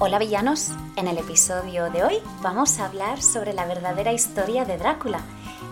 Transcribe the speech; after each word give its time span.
Hola 0.00 0.20
villanos, 0.20 0.68
en 0.94 1.08
el 1.08 1.18
episodio 1.18 1.90
de 1.90 2.04
hoy 2.04 2.22
vamos 2.40 2.78
a 2.78 2.84
hablar 2.84 3.20
sobre 3.20 3.52
la 3.52 3.66
verdadera 3.66 4.12
historia 4.12 4.64
de 4.64 4.78
Drácula, 4.78 5.20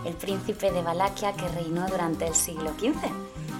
el 0.03 0.15
príncipe 0.15 0.69
de 0.69 0.81
Valaquia 0.81 1.31
que 1.31 1.47
reinó 1.47 1.87
durante 1.87 2.27
el 2.27 2.35
siglo 2.35 2.71
XV. 2.71 3.09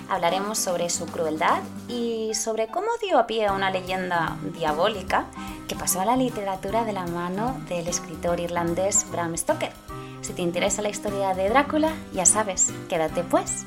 Hablaremos 0.10 0.58
sobre 0.58 0.90
su 0.90 1.06
crueldad 1.06 1.62
y 1.88 2.34
sobre 2.34 2.68
cómo 2.68 2.88
dio 3.02 3.18
a 3.18 3.28
pie 3.28 3.48
a 3.48 3.54
una 3.54 3.72
leyenda 3.72 4.36
diabólica 4.58 5.28
que 5.70 5.78
pasó 5.78 6.02
a 6.02 6.06
la 6.06 6.18
literatura 6.18 6.84
de 6.84 6.92
la 6.92 7.08
mano 7.08 7.58
del 7.70 7.88
escritor 7.88 8.42
irlandés 8.42 9.10
Bram 9.10 9.38
Stoker. 9.38 9.72
Si 10.20 10.34
te 10.34 10.42
interesa 10.42 10.82
la 10.82 10.90
historia 10.90 11.34
de 11.34 11.48
Drácula, 11.48 11.94
ya 12.12 12.26
sabes, 12.26 12.74
quédate 12.90 13.24
pues. 13.24 13.64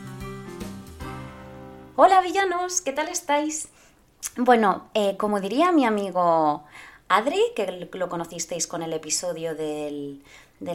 Hola 1.97 2.21
villanos, 2.21 2.83
¿qué 2.83 2.93
tal 2.93 3.09
estáis? 3.09 3.71
Bueno, 4.37 4.91
eh, 4.93 5.17
como 5.17 5.41
diría 5.41 5.73
mi 5.73 5.87
amigo 5.87 6.65
Adri, 7.13 7.43
que 7.57 7.89
lo 7.93 8.09
conocisteis 8.09 8.69
con 8.69 8.83
el 8.83 8.93
episodio 8.93 9.57
del, 9.57 10.23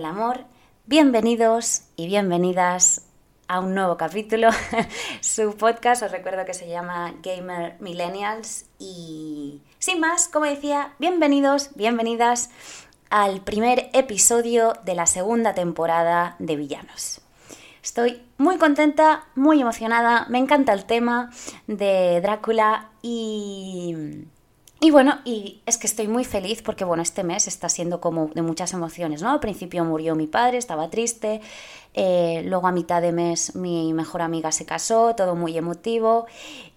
amor. 0.03 0.41
Bienvenidos 0.85 1.83
y 1.95 2.07
bienvenidas 2.07 3.03
a 3.47 3.61
un 3.61 3.73
nuevo 3.73 3.95
capítulo. 3.95 4.49
Su 5.21 5.55
podcast 5.55 6.03
os 6.03 6.11
recuerdo 6.11 6.43
que 6.43 6.53
se 6.53 6.67
llama 6.67 7.13
Gamer 7.23 7.77
Millennials 7.79 8.65
y 8.79 9.61
sin 9.79 10.01
más, 10.01 10.27
como 10.27 10.45
decía, 10.45 10.93
bienvenidos, 10.99 11.69
bienvenidas 11.75 12.49
al 13.09 13.39
primer 13.39 13.89
episodio 13.93 14.73
de 14.83 14.95
la 14.95 15.05
segunda 15.05 15.53
temporada 15.53 16.35
de 16.39 16.57
Villanos. 16.57 17.21
Estoy 17.81 18.21
muy 18.37 18.57
contenta, 18.57 19.23
muy 19.35 19.61
emocionada, 19.61 20.25
me 20.27 20.39
encanta 20.39 20.73
el 20.73 20.83
tema 20.83 21.31
de 21.67 22.19
Drácula 22.19 22.89
y 23.01 24.25
y 24.85 24.91
bueno, 24.91 25.19
y 25.25 25.61
es 25.65 25.79
que 25.79 25.87
estoy 25.87 26.07
muy 26.07 26.23
feliz 26.23 26.61
porque 26.61 26.85
bueno, 26.85 27.01
este 27.01 27.23
mes 27.23 27.47
está 27.47 27.69
siendo 27.69 27.99
como 27.99 28.27
de 28.35 28.43
muchas 28.43 28.71
emociones, 28.71 29.23
¿no? 29.23 29.31
Al 29.31 29.39
principio 29.39 29.83
murió 29.83 30.13
mi 30.13 30.27
padre, 30.27 30.59
estaba 30.59 30.91
triste, 30.91 31.41
eh, 31.95 32.43
luego 32.45 32.67
a 32.67 32.71
mitad 32.71 33.01
de 33.01 33.11
mes 33.11 33.55
mi 33.55 33.93
mejor 33.93 34.21
amiga 34.21 34.51
se 34.51 34.67
casó, 34.67 35.15
todo 35.15 35.33
muy 35.33 35.57
emotivo, 35.57 36.27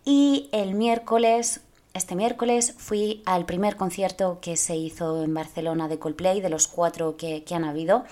y 0.06 0.48
el 0.53 0.75
miércoles, 0.75 1.61
este 1.92 2.15
miércoles, 2.15 2.75
fui 2.78 3.23
al 3.27 3.45
primer 3.45 3.77
concierto 3.77 4.39
que 4.41 4.56
se 4.56 4.75
hizo 4.75 5.22
en 5.22 5.34
Barcelona 5.34 5.87
de 5.87 5.98
Coldplay, 5.98 6.41
de 6.41 6.48
los 6.48 6.67
cuatro 6.67 7.19
que, 7.19 7.45
han 7.50 7.65
habido. 7.65 8.06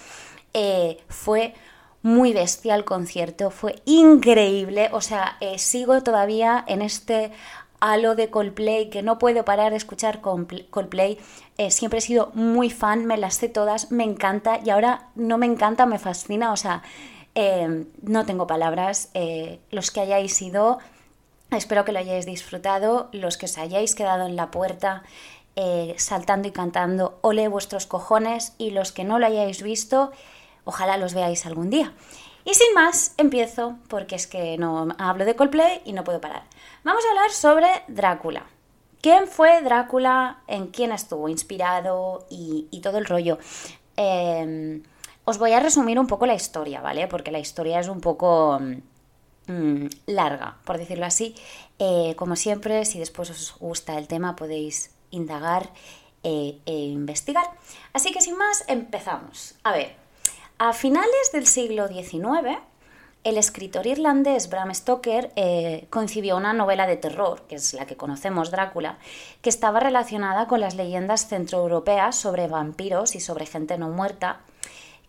Eh, 0.53 0.99
fue 1.09 1.55
muy 2.03 2.35
bestial 2.35 2.81
el 2.81 2.85
concierto, 2.85 3.51
fue 3.51 3.81
increíble, 3.87 4.91
o 4.93 5.01
sea, 5.01 5.39
eh, 5.41 5.59
sigo 5.59 6.03
todavía 6.03 6.63
en 6.69 6.83
este 6.83 7.33
a 7.81 7.97
lo 7.97 8.15
de 8.15 8.31
Coldplay, 8.31 8.91
que 8.91 9.03
no 9.03 9.19
puedo 9.19 9.45
parar 9.45 9.71
de 9.71 9.77
escuchar 9.77 10.21
Coldplay. 10.21 11.19
Eh, 11.59 11.71
siempre 11.71 11.99
he 11.99 12.03
sido 12.03 12.31
muy 12.35 12.71
fan, 12.71 13.07
me 13.07 13.17
las 13.17 13.35
sé 13.35 13.49
todas, 13.49 13.91
me 13.91 14.05
encanta 14.05 14.61
y 14.65 14.71
ahora 14.71 15.09
no 15.15 15.39
me 15.39 15.47
encanta, 15.47 15.87
me 15.87 15.99
fascina, 15.99 16.53
o 16.53 16.57
sea, 16.57 16.83
eh, 17.35 17.87
no 18.03 18.27
tengo 18.27 18.47
palabras. 18.47 19.11
Eh, 19.15 19.61
los 19.71 19.91
que 19.91 20.01
hayáis 20.01 20.41
ido, 20.41 20.79
espero 21.51 21.85
que 21.85 21.93
lo 21.93 21.99
hayáis 21.99 22.27
disfrutado, 22.27 23.09
los 23.13 23.37
que 23.37 23.47
os 23.47 23.59
hayáis 23.59 23.95
quedado 23.95 24.27
en 24.27 24.37
la 24.37 24.51
puerta 24.51 25.03
saltando 25.97 26.49
y 26.49 26.51
cantando, 26.51 27.19
ole 27.23 27.49
vuestros 27.49 27.87
cojones 27.87 28.53
y 28.59 28.73
los 28.73 28.93
que 28.93 29.05
no 29.05 29.19
lo 29.19 29.25
hayáis 29.25 29.63
visto, 29.63 30.13
ojalá 30.65 30.99
los 30.99 31.15
veáis 31.15 31.47
algún 31.47 31.71
día. 31.71 31.95
Y 32.47 32.55
sin 32.55 32.75
más, 32.75 33.13
empiezo 33.17 33.77
porque 33.89 34.15
es 34.15 34.29
que 34.29 34.57
no 34.57 34.87
hablo 34.99 35.25
de 35.25 35.35
Coldplay 35.35 35.83
y 35.85 35.93
no 35.93 36.05
puedo 36.05 36.21
parar. 36.21 36.45
Vamos 36.85 37.05
a 37.05 37.09
hablar 37.11 37.33
sobre 37.33 37.67
Drácula. 37.89 38.47
¿Quién 39.01 39.27
fue 39.27 39.63
Drácula? 39.63 40.43
¿En 40.47 40.69
quién 40.69 40.93
estuvo 40.93 41.29
inspirado? 41.29 42.25
Y, 42.31 42.81
todo 42.85 42.99
el 42.99 43.05
rollo. 43.05 43.39
Em, 43.97 44.85
os 45.25 45.39
voy 45.39 45.55
a 45.55 45.61
resumir 45.61 45.99
un 45.99 46.07
poco 46.07 46.25
la 46.25 46.35
historia, 46.35 46.81
¿vale? 46.81 47.09
Porque 47.09 47.33
la 47.33 47.41
historia 47.41 47.81
es 47.81 47.89
un 47.89 48.01
poco 48.01 48.61
mm, 49.49 49.87
larga, 50.07 50.59
por 50.65 50.79
decirlo 50.79 51.05
así. 51.05 51.35
Eh, 51.81 52.15
como 52.17 52.37
siempre, 52.37 52.85
si 52.85 53.01
después 53.01 53.29
os 53.29 53.57
gusta 53.59 53.99
el 53.99 54.07
tema, 54.07 54.37
podéis 54.37 54.95
indagar 55.11 55.69
eh, 56.23 56.61
e 56.65 56.75
investigar. 56.75 57.47
Así 57.93 58.13
que 58.13 58.21
sin 58.21 58.37
más, 58.39 58.65
empezamos. 58.69 59.57
A 59.65 59.73
ver, 59.73 60.06
a 60.59 60.73
finales 60.73 61.33
del 61.33 61.47
siglo 61.47 61.89
XIX, 61.89 62.59
el 63.25 63.39
escritor 63.39 63.87
irlandés 63.87 64.49
Bram 64.49 64.73
Stoker 64.75 65.33
eh, 65.37 65.87
concibió 65.91 66.37
una 66.37 66.53
novela 66.53 66.87
de 66.87 66.97
terror, 66.97 67.43
que 67.49 67.57
es 67.57 67.75
la 67.75 67.87
que 67.87 67.97
conocemos, 67.97 68.51
Drácula, 68.51 68.99
que 69.43 69.51
estaba 69.51 69.81
relacionada 69.81 70.47
con 70.47 70.61
las 70.61 70.77
leyendas 70.77 71.29
centroeuropeas 71.29 72.17
sobre 72.17 72.47
vampiros 72.47 73.15
y 73.17 73.21
sobre 73.21 73.47
gente 73.47 73.77
no 73.79 73.91
muerta, 73.91 74.41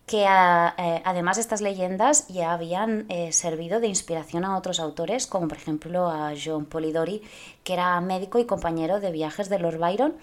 que 0.05 0.23
eh, 0.23 1.01
además 1.05 1.37
estas 1.37 1.61
leyendas 1.61 2.27
ya 2.27 2.53
habían 2.53 3.05
eh, 3.09 3.31
servido 3.33 3.79
de 3.79 3.87
inspiración 3.87 4.45
a 4.45 4.57
otros 4.57 4.79
autores, 4.79 5.27
como 5.27 5.47
por 5.47 5.57
ejemplo 5.57 6.09
a 6.09 6.33
John 6.43 6.65
Polidori, 6.65 7.21
que 7.63 7.73
era 7.73 7.99
médico 8.01 8.39
y 8.39 8.45
compañero 8.45 8.99
de 8.99 9.11
viajes 9.11 9.47
de 9.49 9.59
Lord 9.59 9.77
Byron, 9.77 10.15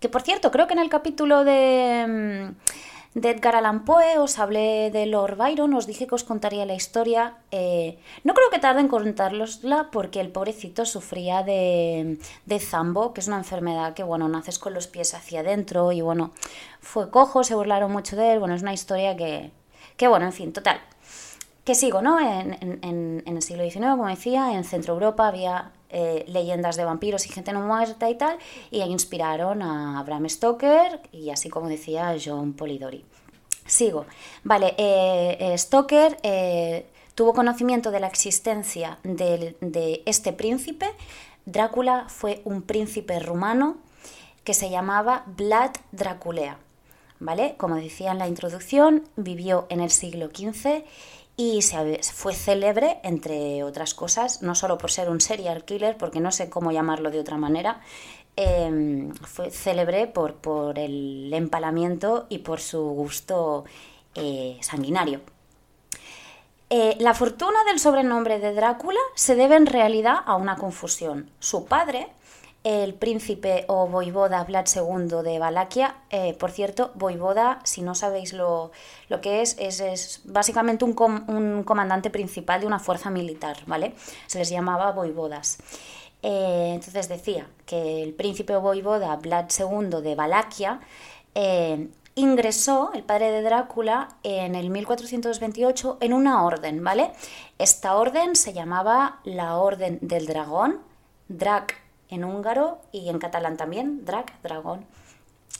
que 0.00 0.08
por 0.08 0.22
cierto, 0.22 0.50
creo 0.50 0.66
que 0.66 0.72
en 0.72 0.78
el 0.78 0.88
capítulo 0.88 1.44
de... 1.44 2.06
Mm, 2.08 2.69
de 3.14 3.30
Edgar 3.30 3.56
Allan 3.56 3.84
Poe, 3.84 4.18
os 4.18 4.38
hablé 4.38 4.90
de 4.92 5.04
Lord 5.06 5.36
Byron, 5.36 5.74
os 5.74 5.86
dije 5.86 6.06
que 6.06 6.14
os 6.14 6.22
contaría 6.22 6.64
la 6.64 6.74
historia. 6.74 7.34
Eh, 7.50 7.98
no 8.22 8.34
creo 8.34 8.50
que 8.50 8.60
tarde 8.60 8.80
en 8.80 8.88
contárosla 8.88 9.88
porque 9.90 10.20
el 10.20 10.30
pobrecito 10.30 10.84
sufría 10.84 11.42
de, 11.42 12.18
de 12.46 12.60
zambo, 12.60 13.12
que 13.12 13.20
es 13.20 13.26
una 13.26 13.38
enfermedad 13.38 13.94
que, 13.94 14.04
bueno, 14.04 14.28
naces 14.28 14.60
con 14.60 14.74
los 14.74 14.86
pies 14.86 15.14
hacia 15.14 15.40
adentro 15.40 15.90
y, 15.90 16.02
bueno, 16.02 16.30
fue 16.80 17.10
cojo, 17.10 17.42
se 17.42 17.56
burlaron 17.56 17.90
mucho 17.90 18.14
de 18.14 18.32
él. 18.32 18.38
Bueno, 18.38 18.54
es 18.54 18.62
una 18.62 18.72
historia 18.72 19.16
que, 19.16 19.50
que 19.96 20.06
bueno, 20.06 20.26
en 20.26 20.32
fin, 20.32 20.52
total. 20.52 20.80
Que 21.64 21.74
sigo, 21.74 22.02
¿no? 22.02 22.20
En, 22.20 22.58
en, 22.60 23.22
en 23.26 23.36
el 23.36 23.42
siglo 23.42 23.64
XIX, 23.64 23.90
como 23.90 24.06
decía, 24.06 24.54
en 24.54 24.62
Centro 24.62 24.94
Europa 24.94 25.26
había 25.26 25.72
eh, 25.92 26.24
leyendas 26.28 26.76
de 26.76 26.84
vampiros 26.84 27.26
y 27.26 27.30
gente 27.30 27.52
no 27.52 27.60
muerta 27.60 28.08
y 28.08 28.14
tal, 28.16 28.38
y 28.70 28.80
inspiraron 28.80 29.62
a 29.62 30.02
Bram 30.04 30.28
Stoker 30.28 31.00
y 31.12 31.30
así 31.30 31.48
como 31.48 31.68
decía 31.68 32.16
John 32.22 32.52
Polidori. 32.52 33.04
Sigo. 33.66 34.06
Vale, 34.44 34.74
eh, 34.78 35.36
eh, 35.40 35.58
Stoker 35.58 36.16
tuvo 37.14 37.34
conocimiento 37.34 37.90
de 37.90 38.00
la 38.00 38.06
existencia 38.06 38.98
de, 39.02 39.56
de 39.60 40.02
este 40.06 40.32
príncipe. 40.32 40.86
Drácula 41.44 42.06
fue 42.08 42.40
un 42.44 42.62
príncipe 42.62 43.18
rumano 43.18 43.76
que 44.44 44.54
se 44.54 44.70
llamaba 44.70 45.24
Vlad 45.26 45.72
Draculea. 45.92 46.58
¿Vale? 47.18 47.54
Como 47.58 47.74
decía 47.74 48.12
en 48.12 48.18
la 48.18 48.28
introducción, 48.28 49.04
vivió 49.16 49.66
en 49.68 49.80
el 49.80 49.90
siglo 49.90 50.28
XV 50.28 50.84
y 51.40 51.62
fue 52.02 52.34
célebre, 52.34 53.00
entre 53.02 53.64
otras 53.64 53.94
cosas, 53.94 54.42
no 54.42 54.54
solo 54.54 54.76
por 54.76 54.90
ser 54.90 55.08
un 55.08 55.22
serial 55.22 55.64
killer, 55.64 55.96
porque 55.96 56.20
no 56.20 56.32
sé 56.32 56.50
cómo 56.50 56.70
llamarlo 56.70 57.10
de 57.10 57.18
otra 57.18 57.38
manera, 57.38 57.80
em, 58.36 59.14
fue 59.14 59.50
célebre 59.50 60.06
por, 60.06 60.34
por, 60.34 60.78
el 60.78 61.32
empalamiento 61.32 62.26
y 62.28 62.38
por 62.40 62.60
su 62.60 62.82
gusto 62.82 63.64
eh, 64.14 64.58
sanguinario. 64.60 65.22
Eh, 66.68 66.96
la 67.00 67.14
fortuna 67.14 67.64
del 67.64 67.78
sobrenombre 67.78 68.38
de 68.38 68.52
Drácula 68.52 69.00
se 69.14 69.34
debe 69.34 69.56
en 69.56 69.64
realidad 69.64 70.16
a 70.26 70.36
una 70.36 70.56
confusión. 70.56 71.30
Su 71.38 71.64
padre, 71.64 72.08
el 72.62 72.94
príncipe 72.94 73.64
o 73.68 73.86
voivoda 73.86 74.44
Vlad 74.44 74.66
II 74.74 75.22
de 75.22 75.38
Valaquia. 75.38 75.96
Eh, 76.10 76.34
por 76.34 76.50
cierto, 76.50 76.92
voivoda, 76.94 77.60
si 77.64 77.80
no 77.80 77.94
sabéis 77.94 78.32
lo, 78.32 78.70
que 79.22 79.40
es, 79.40 79.56
es, 79.58 80.20
básicamente 80.24 80.84
un, 80.84 80.94
comandante 81.64 82.10
principal 82.10 82.60
de 82.60 82.66
una 82.66 82.78
fuerza 82.78 83.10
militar, 83.10 83.56
¿vale? 83.66 83.94
Se 84.26 84.38
les 84.38 84.50
llamaba 84.50 84.92
voivodas. 84.92 85.58
Eh, 86.22 86.72
entonces 86.74 87.08
decía 87.08 87.48
que 87.64 88.02
el 88.02 88.12
príncipe 88.12 88.54
o 88.54 88.60
voivoda 88.60 89.16
Vlad 89.16 89.46
II 89.58 90.02
de 90.02 90.14
Valaquia 90.14 90.80
eh, 91.34 91.88
ingresó, 92.14 92.90
el 92.92 93.04
padre 93.04 93.30
de 93.30 93.40
Drácula, 93.40 94.08
en 94.22 94.54
el 94.54 94.68
1428 94.68 95.96
en 96.00 96.12
una 96.12 96.44
orden, 96.44 96.84
¿vale? 96.84 97.12
Esta 97.58 97.96
orden 97.96 98.36
se 98.36 98.52
llamaba 98.52 99.20
la 99.24 99.56
Orden 99.56 99.98
del 100.02 100.26
Dragón, 100.26 100.80
Drac 101.28 101.89
en 102.10 102.24
húngaro 102.24 102.80
y 102.92 103.08
en 103.08 103.18
catalán 103.18 103.56
también, 103.56 104.04
Drac, 104.04 104.40
dragón. 104.42 104.86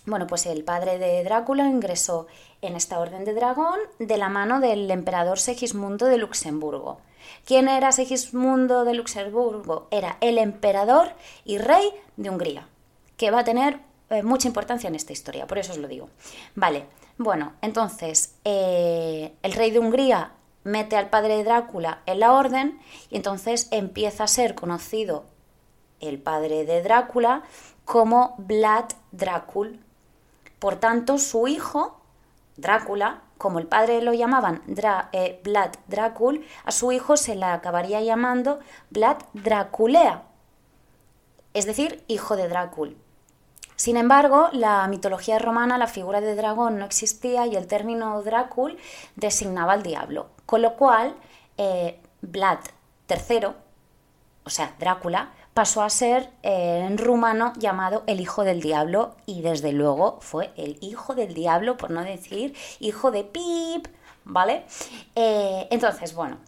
Bueno, 0.07 0.27
pues 0.27 0.47
el 0.47 0.65
padre 0.65 0.99
de 0.99 1.23
Drácula 1.25 1.67
ingresó 1.67 2.27
en 2.63 2.75
esta 2.75 2.99
orden 2.99 3.25
de 3.25 3.35
dragón 3.35 3.79
de 3.99 4.17
la 4.17 4.29
mano 4.29 4.61
del 4.61 4.91
emperador 4.91 5.39
Segismundo 5.39 6.07
de 6.07 6.17
Luxemburgo. 6.17 6.99
¿Quién 7.45 7.69
era 7.69 7.93
Segismundo 7.93 8.85
de 8.85 8.95
Luxemburgo? 8.95 9.89
Era 9.91 10.17
el 10.21 10.39
emperador 10.39 11.13
y 11.45 11.59
rey 11.59 11.91
de 12.17 12.31
Hungría, 12.31 12.67
que 13.17 13.31
va 13.31 13.41
a 13.41 13.45
tener 13.45 13.79
eh, 14.09 14.23
mucha 14.23 14.49
importancia 14.49 14.89
en 14.89 14.95
esta 14.95 15.13
historia, 15.13 15.47
por 15.47 15.59
eso 15.59 15.73
os 15.73 15.79
lo 15.79 15.87
digo. 15.87 16.09
Vale, 16.55 16.87
bueno, 17.19 17.53
entonces 17.61 18.35
eh, 18.45 19.35
el 19.43 19.53
rey 19.53 19.71
de 19.71 19.79
Hungría 19.79 20.33
mete 20.65 20.97
al 20.97 21.11
padre 21.11 21.37
de 21.37 21.45
Drácula 21.45 22.01
en 22.07 22.21
la 22.21 22.33
orden 22.33 22.81
y 23.11 23.17
entonces 23.17 23.69
empieza 23.71 24.25
a 24.25 24.29
ser 24.29 24.55
conocido 24.55 25.25
el 26.01 26.21
padre 26.21 26.65
de 26.65 26.83
Drácula, 26.83 27.43
como 27.85 28.35
Vlad 28.39 28.87
Drácula. 29.13 29.79
Por 30.59 30.77
tanto, 30.77 31.19
su 31.19 31.49
hijo, 31.49 32.01
Drácula, 32.57 33.23
como 33.39 33.59
el 33.59 33.67
padre 33.67 34.03
lo 34.03 34.13
llamaban 34.13 34.63
eh, 35.13 35.41
Vlad 35.43 35.71
Drácula, 35.87 36.41
a 36.65 36.73
su 36.73 36.93
hijo 36.93 37.17
se 37.17 37.37
le 37.37 37.47
acabaría 37.47 38.03
llamando 38.03 38.61
Vlad 38.91 39.17
Draculea, 39.33 40.25
es 41.55 41.67
decir, 41.67 42.05
hijo 42.07 42.37
de 42.37 42.49
Drácula. 42.49 42.93
Sin 43.77 43.97
embargo, 43.97 44.51
la 44.53 44.87
mitología 44.89 45.39
romana, 45.39 45.79
la 45.79 45.87
figura 45.87 46.21
de 46.21 46.35
dragón 46.35 46.79
no 46.79 46.85
existía 46.85 47.47
y 47.47 47.57
el 47.57 47.67
término 47.67 48.23
Drácula 48.23 48.77
designaba 49.17 49.73
al 49.73 49.83
diablo, 49.83 50.29
con 50.45 50.61
lo 50.61 50.77
cual 50.77 51.17
eh, 51.57 51.99
Vlad 52.21 52.59
III, 53.09 53.47
o 54.45 54.51
sea, 54.51 54.75
Drácula, 54.79 55.31
pasó 55.61 55.83
a 55.83 55.91
ser 55.91 56.31
eh, 56.43 56.87
en 56.87 56.97
rumano 56.97 57.53
llamado 57.59 58.03
el 58.07 58.19
hijo 58.19 58.45
del 58.45 58.63
diablo 58.63 59.15
y 59.27 59.43
desde 59.43 59.73
luego 59.73 60.17
fue 60.23 60.53
el 60.57 60.79
hijo 60.81 61.15
del 61.15 61.35
diablo, 61.35 61.77
por 61.77 61.91
no 61.91 62.03
decir 62.03 62.55
hijo 62.79 63.11
de 63.11 63.25
Pip, 63.25 63.87
¿vale? 64.25 64.65
Eh, 65.17 65.69
entonces, 65.71 66.15
bueno, 66.15 66.39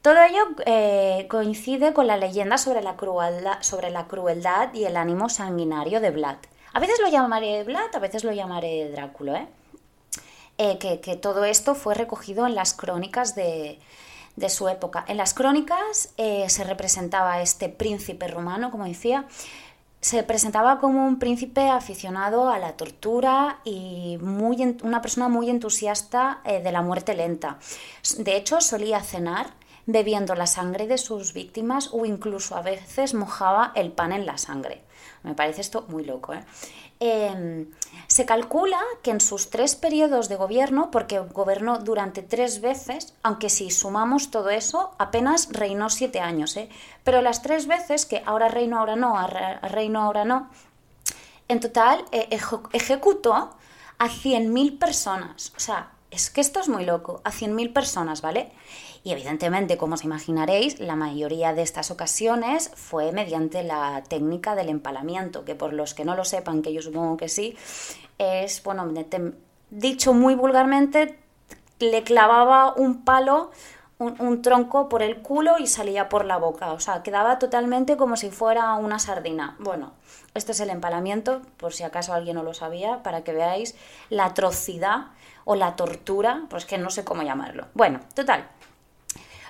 todo 0.00 0.16
ello 0.22 1.28
coincide 1.28 1.92
con 1.92 2.06
la 2.06 2.16
leyenda 2.16 2.56
sobre 2.56 2.80
la, 2.80 2.96
crueldad, 2.96 3.58
sobre 3.60 3.90
la 3.90 4.06
crueldad 4.06 4.72
y 4.72 4.86
el 4.86 4.96
ánimo 4.96 5.28
sanguinario 5.28 6.00
de 6.00 6.10
Vlad. 6.10 6.38
A 6.72 6.80
veces 6.80 6.98
lo 7.00 7.10
llamaré 7.10 7.64
Vlad, 7.64 7.94
a 7.94 7.98
veces 7.98 8.24
lo 8.24 8.32
llamaré 8.32 8.90
Drácula, 8.90 9.42
¿eh? 9.42 9.48
eh 10.56 11.00
que, 11.02 11.16
todo 11.16 11.44
esto 11.44 11.74
fue 11.74 11.92
recogido 11.92 12.46
en 12.46 12.54
las 12.54 12.72
crónicas 12.72 13.34
de, 13.34 13.78
su 14.48 14.68
época. 14.68 15.04
En 15.08 15.16
las 15.16 15.34
crónicas 15.34 16.12
eh, 16.16 16.48
se 16.48 16.64
representaba 16.64 17.40
este 17.40 17.68
príncipe 17.68 18.28
romano, 18.28 18.70
como 18.70 18.84
decía, 18.84 19.26
se 20.00 20.22
presentaba 20.22 20.80
como 20.80 21.06
un 21.06 21.18
príncipe 21.18 21.70
aficionado 21.70 22.50
a 22.50 22.58
la 22.58 22.72
tortura 22.76 23.60
y 23.64 24.18
muy, 24.20 24.76
una 24.82 25.00
persona 25.00 25.28
muy 25.28 25.48
entusiasta 25.48 26.40
eh, 26.44 26.60
de 26.62 26.72
la 26.72 26.82
muerte 26.82 27.14
lenta. 27.14 27.58
De 28.18 28.36
hecho, 28.36 28.60
solía 28.60 29.00
cenar 29.00 29.54
bebiendo 29.86 30.34
la 30.34 30.46
sangre 30.46 30.86
de 30.86 30.98
sus 30.98 31.32
víctimas 31.32 31.88
o 31.92 32.04
incluso 32.04 32.56
a 32.56 32.62
veces 32.62 33.14
mojaba 33.14 33.72
el 33.74 33.92
pan 33.92 34.12
en 34.12 34.26
la 34.26 34.36
sangre. 34.36 34.82
Me 35.22 35.34
parece 35.34 35.62
esto 35.62 35.86
muy 35.88 36.04
loco. 36.04 36.34
¿eh? 36.34 36.44
Em, 37.00 37.70
se 38.06 38.26
calcula 38.26 38.80
que 39.02 39.10
en 39.10 39.20
sus 39.20 39.50
tres 39.50 39.74
periodos 39.74 40.28
de 40.28 40.36
gobierno, 40.36 40.90
porque 40.90 41.18
gobernó 41.18 41.78
durante 41.78 42.22
tres 42.22 42.60
veces, 42.60 43.14
aunque 43.22 43.50
si 43.50 43.70
sumamos 43.70 44.30
todo 44.30 44.50
eso, 44.50 44.94
apenas 44.98 45.48
reinó 45.50 45.90
siete 45.90 46.20
años, 46.20 46.56
¿eh? 46.56 46.68
pero 47.02 47.22
las 47.22 47.42
tres 47.42 47.66
veces 47.66 48.06
que 48.06 48.22
ahora 48.26 48.48
reino, 48.48 48.78
ahora 48.78 48.96
no, 48.96 49.18
ahora 49.18 49.60
reino, 49.60 50.02
ahora 50.02 50.24
no, 50.24 50.50
en 51.48 51.60
total 51.60 52.04
eh, 52.12 52.28
ejecutó 52.72 53.56
a 53.98 54.08
100.000 54.08 54.78
personas. 54.78 55.52
O 55.56 55.60
sea, 55.60 55.93
es 56.14 56.30
que 56.30 56.40
esto 56.40 56.60
es 56.60 56.68
muy 56.68 56.84
loco, 56.84 57.20
a 57.24 57.30
100.000 57.30 57.72
personas, 57.72 58.22
¿vale? 58.22 58.52
Y 59.02 59.10
evidentemente, 59.12 59.76
como 59.76 59.94
os 59.94 60.04
imaginaréis, 60.04 60.78
la 60.78 60.96
mayoría 60.96 61.52
de 61.52 61.62
estas 61.62 61.90
ocasiones 61.90 62.70
fue 62.74 63.12
mediante 63.12 63.62
la 63.62 64.02
técnica 64.08 64.54
del 64.54 64.68
empalamiento, 64.68 65.44
que 65.44 65.54
por 65.54 65.72
los 65.72 65.92
que 65.92 66.04
no 66.04 66.14
lo 66.14 66.24
sepan, 66.24 66.62
que 66.62 66.72
yo 66.72 66.80
supongo 66.82 67.16
que 67.16 67.28
sí, 67.28 67.56
es, 68.18 68.62
bueno, 68.62 68.90
dicho 69.70 70.14
muy 70.14 70.34
vulgarmente, 70.34 71.18
le 71.80 72.02
clavaba 72.04 72.74
un 72.74 73.04
palo, 73.04 73.50
un, 73.98 74.42
tronco 74.42 74.88
por 74.88 75.02
el 75.02 75.20
culo 75.20 75.58
y 75.58 75.66
salía 75.66 76.08
por 76.08 76.24
la 76.24 76.36
boca. 76.36 76.72
O 76.72 76.80
sea, 76.80 77.02
quedaba 77.02 77.38
totalmente 77.38 77.96
como 77.96 78.16
si 78.16 78.30
fuera 78.30 78.74
una 78.74 78.98
sardina. 78.98 79.56
Bueno, 79.58 79.92
esto 80.34 80.52
es 80.52 80.60
el 80.60 80.70
empalamiento, 80.70 81.42
por 81.56 81.72
si 81.72 81.82
acaso 81.82 82.14
alguien 82.14 82.36
no 82.36 82.42
lo 82.42 82.54
sabía, 82.54 83.02
para 83.02 83.22
que 83.24 83.32
veáis 83.32 83.74
la 84.10 84.26
atrocidad 84.26 85.08
o 85.44 85.54
la 85.56 85.76
tortura, 85.76 86.44
pues 86.48 86.64
que 86.64 86.78
no 86.78 86.90
sé 86.90 87.04
cómo 87.04 87.22
llamarlo. 87.22 87.66
Bueno, 87.74 88.00
total, 88.14 88.48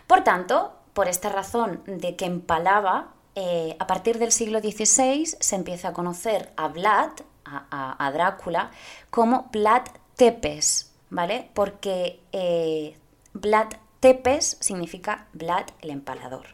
por 0.07 0.23
tanto, 0.23 0.75
por 0.93 1.09
esta 1.09 1.29
razón 1.29 1.83
de 1.87 2.17
que 2.17 2.27
empalaba, 2.27 3.09
eh, 3.35 3.77
a 3.81 3.87
partir 3.87 4.19
del 4.19 4.33
siglo 4.33 4.61
XVI 4.61 5.27
se 5.27 5.57
empieza 5.57 5.89
a 5.89 5.93
conocer 5.93 6.53
a 6.57 6.69
Vlad, 6.69 7.11
a, 7.45 8.11
Drácula, 8.13 8.71
como 9.11 9.49
Vlad 9.53 9.83
Tepes, 10.17 10.93
¿vale? 11.11 11.51
Porque 11.53 12.21
eh, 12.33 12.97
Vlad 13.33 13.69
Tepes 14.01 14.57
significa 14.61 15.27
Vlad 15.33 15.67
el 15.81 15.91
empalador. 15.91 16.47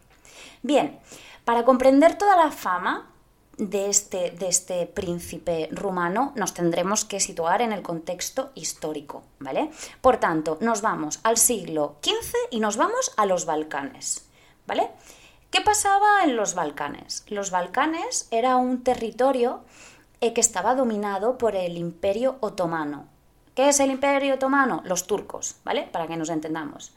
Bien, 0.63 0.99
para 1.45 1.65
comprender 1.65 2.17
toda 2.17 2.37
la 2.37 2.51
fama 2.51 3.11
de 3.61 3.91
este, 3.91 4.31
de 4.31 4.49
este 4.49 4.87
príncipe 4.87 5.69
rumano 5.71 6.33
nos 6.35 6.55
tendremos 6.55 7.05
que 7.05 7.21
situar 7.21 7.61
en 7.61 7.73
el 7.73 7.83
contexto 7.83 8.51
histórico, 8.55 9.23
¿vale? 9.39 9.71
Por 10.01 10.17
tanto, 10.17 10.57
nos 10.61 10.81
vamos 10.81 11.21
al 11.23 11.37
siglo 11.37 11.97
XV 12.03 12.35
y 12.51 12.61
nos 12.61 12.79
vamos 12.79 13.13
a 13.19 13.27
los 13.27 13.45
Balcanes, 13.45 14.27
¿vale? 14.67 14.91
¿Qué 15.51 15.61
pasaba 15.61 16.25
en 16.25 16.37
los 16.37 16.55
Balcanes? 16.55 17.25
Los 17.29 17.51
Balcanes 17.51 18.29
era 18.31 18.57
un 18.57 18.83
territorio 18.83 19.61
eh, 20.23 20.33
que 20.33 20.41
estaba 20.41 20.75
dominado 20.75 21.37
por 21.37 21.55
el 21.55 21.77
Imperio 21.77 22.39
Otomano. 22.41 23.09
¿Qué 23.55 23.69
es 23.69 23.81
el 23.81 23.91
Imperio 23.91 24.37
Otomano? 24.37 24.81
Los 24.87 25.07
turcos, 25.07 25.57
¿vale? 25.65 25.89
Para 25.93 26.07
que 26.07 26.17
nos 26.17 26.31
entendamos. 26.31 26.95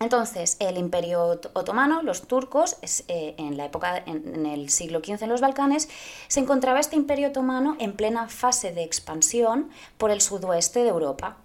Entonces, 0.00 0.56
el 0.60 0.78
Imperio 0.78 1.40
Otomano, 1.54 2.02
los 2.02 2.22
turcos, 2.22 2.76
eh, 3.08 3.34
en 3.36 3.56
la 3.56 3.64
época, 3.64 3.98
en, 4.06 4.46
el 4.46 4.70
siglo 4.70 5.00
XV 5.00 5.24
en 5.24 5.28
los 5.28 5.40
Balcanes, 5.40 5.88
se 6.28 6.40
encontraba 6.40 6.78
este 6.78 6.94
Imperio 6.94 7.28
Otomano 7.28 7.76
en 7.80 7.94
plena 7.94 8.28
fase 8.28 8.72
de 8.72 8.84
expansión 8.84 9.70
por 9.96 10.10
el 10.10 10.20
sudoeste 10.20 10.80
de 10.84 10.88
Europa. 10.90 11.36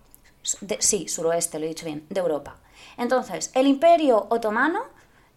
sí, 0.79 1.07
suroeste, 1.07 1.57
lo 1.57 1.65
he 1.65 1.69
dicho 1.69 1.85
bien, 1.85 2.05
de 2.09 2.19
Europa. 2.19 2.57
Entonces, 2.97 3.50
el 3.55 3.65
Imperio 3.65 4.27
Otomano, 4.29 4.83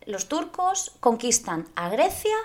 los 0.05 0.29
turcos 0.29 0.93
conquistan 1.01 1.67
a 1.75 1.89
Grecia, 1.89 2.37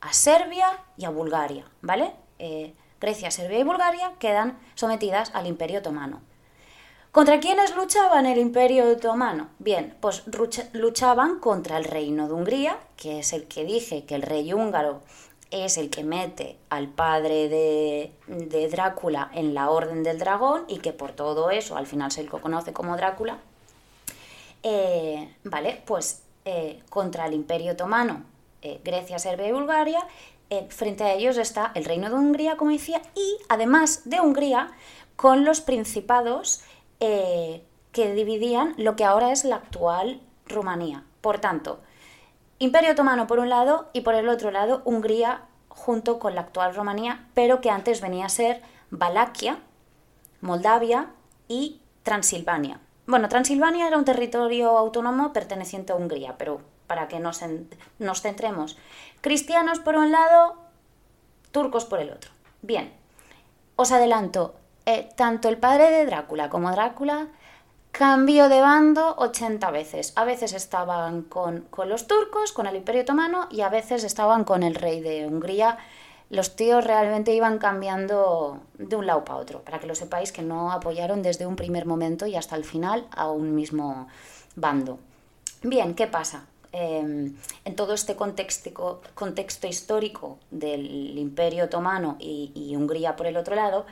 a 0.00 0.12
Serbia 0.12 0.66
y 0.96 1.04
a 1.04 1.10
Bulgaria, 1.10 1.66
¿vale? 1.82 2.14
Eh, 2.38 2.74
Grecia, 3.00 3.30
Serbia 3.30 3.58
y 3.58 3.64
Bulgaria 3.64 4.14
quedan 4.18 4.58
sometidas 4.74 5.30
al 5.34 5.46
Imperio 5.46 5.80
Otomano. 5.80 6.22
¿Contra 7.16 7.40
quiénes 7.40 7.74
luchaban 7.74 8.26
el 8.26 8.36
Imperio 8.36 8.90
Otomano? 8.90 9.48
Bien, 9.58 9.96
pues 10.00 10.24
luchaban 10.74 11.40
contra 11.40 11.78
el 11.78 11.84
Reino 11.84 12.28
de 12.28 12.34
Hungría, 12.34 12.78
que 12.98 13.20
es 13.20 13.32
el 13.32 13.48
que 13.48 13.64
dije 13.64 14.04
que 14.04 14.16
el 14.16 14.20
rey 14.20 14.52
húngaro 14.52 15.00
es 15.50 15.78
el 15.78 15.88
que 15.88 16.04
mete 16.04 16.58
al 16.68 16.88
padre 16.88 17.48
de, 17.48 18.68
Drácula 18.70 19.30
en 19.32 19.54
la 19.54 19.70
Orden 19.70 20.02
del 20.02 20.18
Dragón 20.18 20.64
y 20.68 20.80
que 20.80 20.92
por 20.92 21.12
todo 21.12 21.48
eso 21.48 21.78
al 21.78 21.86
final 21.86 22.12
se 22.12 22.22
le 22.22 22.28
conoce 22.28 22.74
como 22.74 22.98
Drácula. 22.98 23.38
Eh, 24.62 25.34
vale, 25.42 25.82
pues 25.86 26.20
eh, 26.44 26.82
contra 26.90 27.24
el 27.24 27.32
Imperio 27.32 27.72
Otomano, 27.72 28.24
eh, 28.60 28.82
Grecia, 28.84 29.18
Serbia 29.18 29.48
y 29.48 29.52
Bulgaria, 29.52 30.06
frente 30.68 31.04
a 31.04 31.14
ellos 31.14 31.38
está 31.38 31.72
el 31.74 31.86
Reino 31.86 32.10
de 32.10 32.16
Hungría, 32.16 32.58
como 32.58 32.72
decía, 32.72 33.00
y 33.14 33.38
además 33.48 34.02
de 34.04 34.20
Hungría, 34.20 34.70
con 35.16 35.46
los 35.46 35.62
principados 35.62 36.62
eh, 37.00 37.64
que 37.92 38.14
dividían 38.14 38.74
lo 38.76 38.96
que 38.96 39.04
ahora 39.04 39.32
es 39.32 39.44
la 39.44 39.56
actual 39.56 40.20
Rumanía. 40.46 41.04
Por 41.20 41.38
tanto, 41.38 41.80
Imperio 42.58 42.92
Otomano 42.92 43.26
por 43.26 43.38
un 43.38 43.48
lado 43.48 43.90
y 43.92 44.02
por 44.02 44.14
el 44.14 44.28
otro 44.28 44.50
lado 44.50 44.82
Hungría 44.84 45.42
junto 45.68 46.18
con 46.18 46.34
la 46.34 46.42
actual 46.42 46.74
Rumanía, 46.74 47.28
pero 47.34 47.60
que 47.60 47.70
antes 47.70 48.00
venía 48.00 48.26
a 48.26 48.30
ser 48.30 48.62
Valaquia, 48.90 49.58
Moldavia 50.40 51.10
y 51.48 51.80
Transilvania. 52.02 52.80
Bueno, 53.06 53.28
Transilvania 53.28 53.86
era 53.86 53.98
un 53.98 54.04
territorio 54.04 54.78
autónomo 54.78 55.32
perteneciente 55.32 55.92
a 55.92 55.96
Hungría, 55.96 56.36
pero 56.38 56.60
para 56.86 57.08
que 57.08 57.20
nos, 57.20 57.40
nos 57.98 58.22
centremos, 58.22 58.78
cristianos 59.20 59.80
por 59.80 59.96
un 59.96 60.12
lado, 60.12 60.56
turcos 61.50 61.84
por 61.84 62.00
el 62.00 62.10
otro. 62.10 62.30
Bien, 62.62 62.92
os 63.76 63.92
adelanto, 63.92 64.54
eh, 64.86 65.08
tanto 65.16 65.48
el 65.48 65.58
padre 65.58 65.90
de 65.90 66.06
Drácula 66.06 66.48
como 66.48 66.70
Drácula 66.70 67.26
cambió 67.90 68.48
de 68.48 68.60
bando 68.60 69.16
80 69.16 69.70
veces. 69.70 70.12
A 70.16 70.24
veces 70.24 70.52
estaban 70.52 71.22
con, 71.22 71.66
los 71.86 72.06
turcos, 72.06 72.52
con 72.52 72.66
el 72.66 72.76
Imperio 72.76 73.02
Otomano, 73.02 73.48
y 73.50 73.62
a 73.62 73.68
veces 73.68 74.04
estaban 74.04 74.44
con 74.44 74.62
el 74.62 74.74
rey 74.74 75.00
de 75.00 75.26
Hungría. 75.26 75.78
Los 76.28 76.56
tíos 76.56 76.84
realmente 76.84 77.34
iban 77.34 77.58
cambiando 77.58 78.60
de 78.78 78.96
un 78.96 79.06
lado 79.06 79.24
para 79.24 79.38
otro, 79.38 79.62
para 79.62 79.78
que 79.78 79.86
lo 79.86 79.94
sepáis 79.94 80.30
que 80.30 80.42
no 80.42 80.70
apoyaron 80.70 81.22
desde 81.22 81.46
un 81.46 81.56
primer 81.56 81.86
momento 81.86 82.26
y 82.26 82.36
hasta 82.36 82.54
el 82.54 82.64
final 82.64 83.06
a 83.10 83.30
un 83.30 83.54
mismo 83.54 84.08
bando. 84.56 84.98
Bien, 85.62 85.94
¿qué 85.94 86.06
pasa? 86.06 86.44
Em, 86.72 87.34
en 87.64 87.76
todo 87.76 87.94
este 87.94 88.14
contexto, 88.14 89.00
contexto 89.14 89.66
histórico 89.66 90.38
del 90.50 91.16
Imperio 91.16 91.64
Otomano 91.64 92.16
y 92.20 92.74
Hungría 92.76 93.16
por 93.16 93.26
el 93.26 93.36
otro 93.38 93.54
lado, 93.54 93.86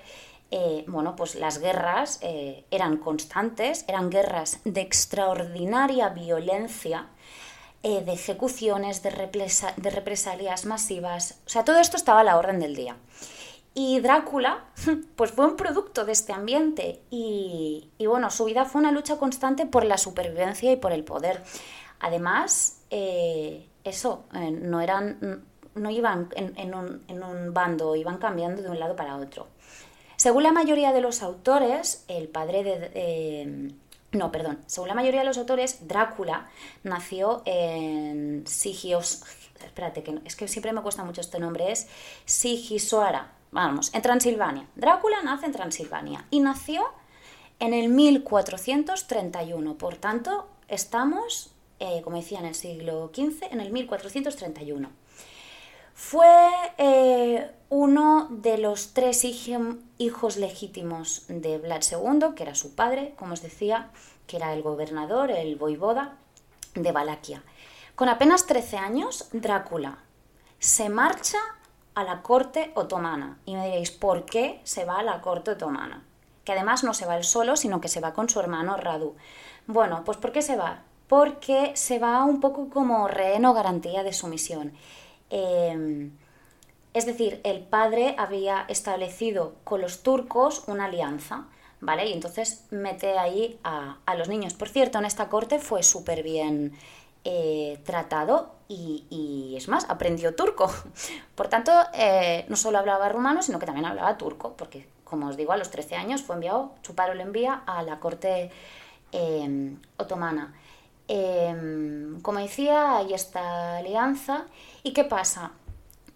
eh, 0.50 0.84
bueno, 0.86 1.16
pues 1.16 1.34
las 1.34 1.58
guerras 1.58 2.18
eh, 2.22 2.64
eran 2.70 2.98
constantes, 2.98 3.84
eran 3.88 4.10
guerras 4.10 4.60
de 4.64 4.80
extraordinaria 4.82 6.10
violencia, 6.10 7.08
eh, 7.82 8.02
de 8.04 8.12
ejecuciones, 8.12 9.02
de, 9.02 9.10
represalias 9.10 10.64
masivas, 10.64 11.40
o 11.46 11.48
sea, 11.48 11.64
todo 11.64 11.80
esto 11.80 11.96
estaba 11.96 12.20
a 12.20 12.24
la 12.24 12.38
orden 12.38 12.60
del 12.60 12.76
día. 12.76 12.96
Y 13.74 13.98
Drácula, 14.00 14.64
pues 15.16 15.32
fue 15.32 15.46
un 15.46 15.56
producto 15.56 16.04
de 16.04 16.12
este 16.12 16.32
ambiente 16.32 17.00
y, 17.10 17.90
bueno, 18.06 18.30
su 18.30 18.44
vida 18.44 18.64
fue 18.64 18.80
una 18.80 18.92
lucha 18.92 19.16
constante 19.16 19.66
por 19.66 19.84
la 19.84 19.98
supervivencia 19.98 20.70
y 20.70 20.76
por 20.76 20.92
el 20.92 21.02
poder. 21.04 21.42
Además, 21.98 22.82
eso, 22.90 24.24
no 24.32 24.80
eran, 24.80 25.42
no 25.74 25.90
iban 25.90 26.28
en, 26.36 26.74
un, 26.74 27.52
bando, 27.52 27.96
iban 27.96 28.18
cambiando 28.18 28.62
de 28.62 28.70
un 28.70 28.78
lado 28.78 28.94
para 28.94 29.16
otro. 29.16 29.48
Según 30.16 30.42
la 30.42 30.52
mayoría 30.52 30.92
de 30.92 31.00
los 31.00 31.22
autores, 31.22 32.04
el 32.08 32.28
padre 32.28 32.64
de... 32.64 33.74
no, 34.12 34.32
perdón. 34.32 34.60
Según 34.66 34.88
la 34.88 34.94
mayoría 34.94 35.20
de 35.20 35.26
los 35.26 35.38
autores, 35.38 35.86
Drácula 35.88 36.48
nació 36.82 37.42
en 37.44 38.44
Sigios... 38.46 39.24
Espérate, 39.64 40.02
que 40.02 40.20
es 40.24 40.36
que 40.36 40.46
siempre 40.46 40.72
me 40.72 40.82
cuesta 40.82 41.04
mucho 41.04 41.20
este 41.20 41.38
nombre. 41.38 41.72
Es 41.72 41.88
Sigisoara, 42.26 43.32
vamos, 43.50 43.94
en 43.94 44.02
Transilvania. 44.02 44.66
Drácula 44.74 45.22
nace 45.22 45.46
en 45.46 45.52
Transilvania 45.52 46.26
y 46.30 46.40
nació 46.40 46.84
en 47.60 47.72
el 47.72 47.88
1431. 47.88 49.78
Por 49.78 49.96
tanto, 49.96 50.48
estamos, 50.68 51.52
eh, 51.78 52.02
como 52.02 52.16
decía, 52.16 52.40
en 52.40 52.46
el 52.46 52.54
siglo 52.54 53.10
XV, 53.14 53.52
en 53.52 53.60
el 53.60 53.72
1431. 53.72 54.90
Fue 55.94 56.50
eh, 56.76 57.50
uno 57.70 58.28
de 58.30 58.58
los 58.58 58.92
tres 58.92 59.24
hijos 59.24 60.36
legítimos 60.36 61.24
de 61.28 61.58
Vlad 61.58 61.82
II, 61.90 62.34
que 62.34 62.42
era 62.42 62.54
su 62.54 62.74
padre, 62.74 63.14
como 63.16 63.32
os 63.32 63.42
decía, 63.42 63.90
que 64.26 64.36
era 64.36 64.52
el 64.52 64.62
gobernador, 64.62 65.30
el 65.30 65.56
voivoda 65.56 66.16
de 66.74 66.92
Valaquia. 66.92 67.42
Con 67.94 68.08
apenas 68.08 68.46
13 68.46 68.76
años, 68.76 69.28
Drácula 69.32 69.98
se 70.58 70.88
marcha 70.88 71.38
a 71.94 72.04
la 72.04 72.22
corte 72.22 72.72
otomana. 72.74 73.38
Y 73.44 73.54
me 73.54 73.66
diréis, 73.66 73.90
¿por 73.90 74.24
qué 74.24 74.60
se 74.64 74.84
va 74.84 74.98
a 74.98 75.02
la 75.02 75.20
corte 75.20 75.52
otomana? 75.52 76.02
Que 76.44 76.52
además 76.52 76.84
no 76.84 76.94
se 76.94 77.06
va 77.06 77.16
él 77.16 77.24
solo, 77.24 77.56
sino 77.56 77.80
que 77.80 77.88
se 77.88 78.00
va 78.00 78.14
con 78.14 78.28
su 78.28 78.40
hermano 78.40 78.76
Radu. 78.76 79.14
Bueno, 79.66 80.02
pues 80.04 80.18
¿por 80.18 80.32
qué 80.32 80.42
se 80.42 80.56
va? 80.56 80.82
Porque 81.06 81.72
se 81.76 81.98
va 81.98 82.24
un 82.24 82.40
poco 82.40 82.68
como 82.68 83.08
rehén 83.08 83.44
o 83.44 83.54
garantía 83.54 84.02
de 84.02 84.12
sumisión. 84.12 84.72
Em, 85.30 86.12
es 86.94 87.06
decir, 87.06 87.40
el 87.44 87.60
padre 87.60 88.14
había 88.18 88.64
establecido 88.68 89.54
con 89.64 89.80
los 89.80 90.02
turcos 90.02 90.64
una 90.68 90.84
alianza, 90.84 91.46
¿vale? 91.80 92.06
Y 92.08 92.12
entonces 92.12 92.64
mete 92.70 93.18
ahí 93.18 93.58
a, 93.64 93.98
los 94.16 94.28
niños. 94.28 94.54
Por 94.54 94.68
cierto, 94.68 94.98
en 94.98 95.04
esta 95.04 95.28
corte 95.28 95.58
fue 95.58 95.82
súper 95.82 96.22
bien 96.22 96.72
eh, 97.24 97.80
tratado 97.84 98.54
y, 98.68 99.54
es 99.56 99.68
más, 99.68 99.86
aprendió 99.90 100.34
turco. 100.34 100.72
Por 101.34 101.48
tanto, 101.48 101.72
eh, 101.94 102.44
no 102.48 102.56
solo 102.56 102.78
hablaba 102.78 103.08
rumano, 103.08 103.42
sino 103.42 103.58
que 103.58 103.66
también 103.66 103.86
hablaba 103.86 104.16
turco, 104.16 104.54
porque, 104.56 104.86
como 105.02 105.28
os 105.28 105.36
digo, 105.36 105.52
a 105.52 105.56
los 105.56 105.70
13 105.70 105.96
años 105.96 106.22
fue 106.22 106.36
enviado, 106.36 106.72
su 106.82 106.94
padre 106.94 107.16
lo 107.16 107.22
envía 107.22 107.62
a 107.66 107.82
la 107.82 107.98
corte 107.98 108.50
em, 109.12 109.80
otomana. 109.96 110.54
Em, 111.08 112.20
como 112.22 112.38
decía, 112.38 112.96
hay 112.96 113.14
esta 113.14 113.78
alianza. 113.78 114.46
¿Y 114.82 114.92
qué 114.92 115.04
pasa? 115.04 115.52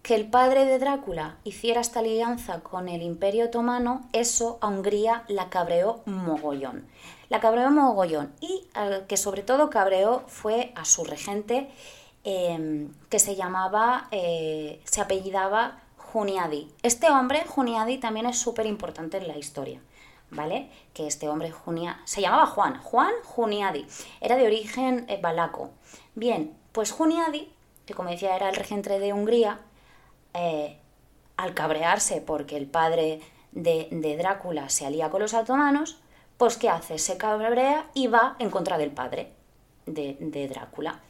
Que 0.03 0.15
el 0.15 0.31
padre 0.31 0.65
de 0.65 0.79
Drácula 0.79 1.37
hiciera 1.45 1.81
esta 1.81 2.01
alianza 2.01 2.61
con 2.61 2.89
el 2.89 3.03
imperio 3.03 3.47
otomano, 3.47 4.09
eso 4.13 4.59
a 4.61 4.69
Hungría 4.69 5.25
la 5.29 5.51
cabreó 5.51 6.01
mogollón. 6.07 6.87
La 7.29 7.41
cabreó 7.41 7.71
mogollón 7.71 8.33
y 8.41 8.67
que 9.07 9.19
sobre 9.19 9.43
todo 9.43 9.69
cabreó 9.69 10.25
fue 10.29 10.73
a 10.77 10.87
su 10.87 11.05
regente 11.05 11.69
em, 12.25 12.93
que 13.11 13.19
se 13.19 13.37
llamaba, 13.37 14.09
eh, 14.11 14.81
se 14.85 15.03
apellidaba 15.03 15.83
Juniadi. 15.99 16.69
Este 16.83 17.11
hombre, 17.11 17.45
Juniadi, 17.47 17.99
también 17.99 18.27
es 18.27 18.39
súper 18.39 18.65
importante 18.65 19.19
en 19.19 19.29
la 19.29 19.37
historia. 19.37 19.81
¿Vale? 20.31 20.71
Que 20.93 21.07
este 21.07 21.29
hombre 21.29 21.51
Junia, 21.51 22.01
se 22.05 22.21
llamaba 22.21 22.47
Juan, 22.47 22.81
Juan 22.83 23.13
Juniadi, 23.25 23.87
era 24.21 24.37
de 24.37 24.47
origen 24.47 25.07
eh, 25.09 25.19
balaco. 25.21 25.71
Bien, 26.15 26.55
pues 26.73 26.93
Juniadi, 26.93 27.53
que 27.87 27.95
como 27.95 28.11
decía 28.11 28.37
era 28.37 28.51
el 28.51 28.57
regente 28.57 28.99
de 28.99 29.13
Hungría, 29.13 29.61
eh, 30.35 30.79
al 31.37 31.55
cabrearse 31.55 32.21
porque 32.21 32.57
el 32.57 32.67
padre 32.67 33.21
de, 33.53 33.89
de 33.91 34.17
Drácula 34.17 34.69
se 34.69 34.85
alía 34.85 35.09
con 35.09 35.23
los 35.23 35.33
otomanos, 35.33 35.99
pues 36.37 36.57
¿qué 36.57 36.69
hace? 36.69 36.99
Se 36.99 37.17
cabrea 37.17 37.91
y 37.95 38.07
va 38.07 38.37
en 38.39 38.51
contra 38.51 38.79
del 38.79 38.91
padre 38.91 39.33
de, 39.87 40.49
Drácula. 40.49 41.01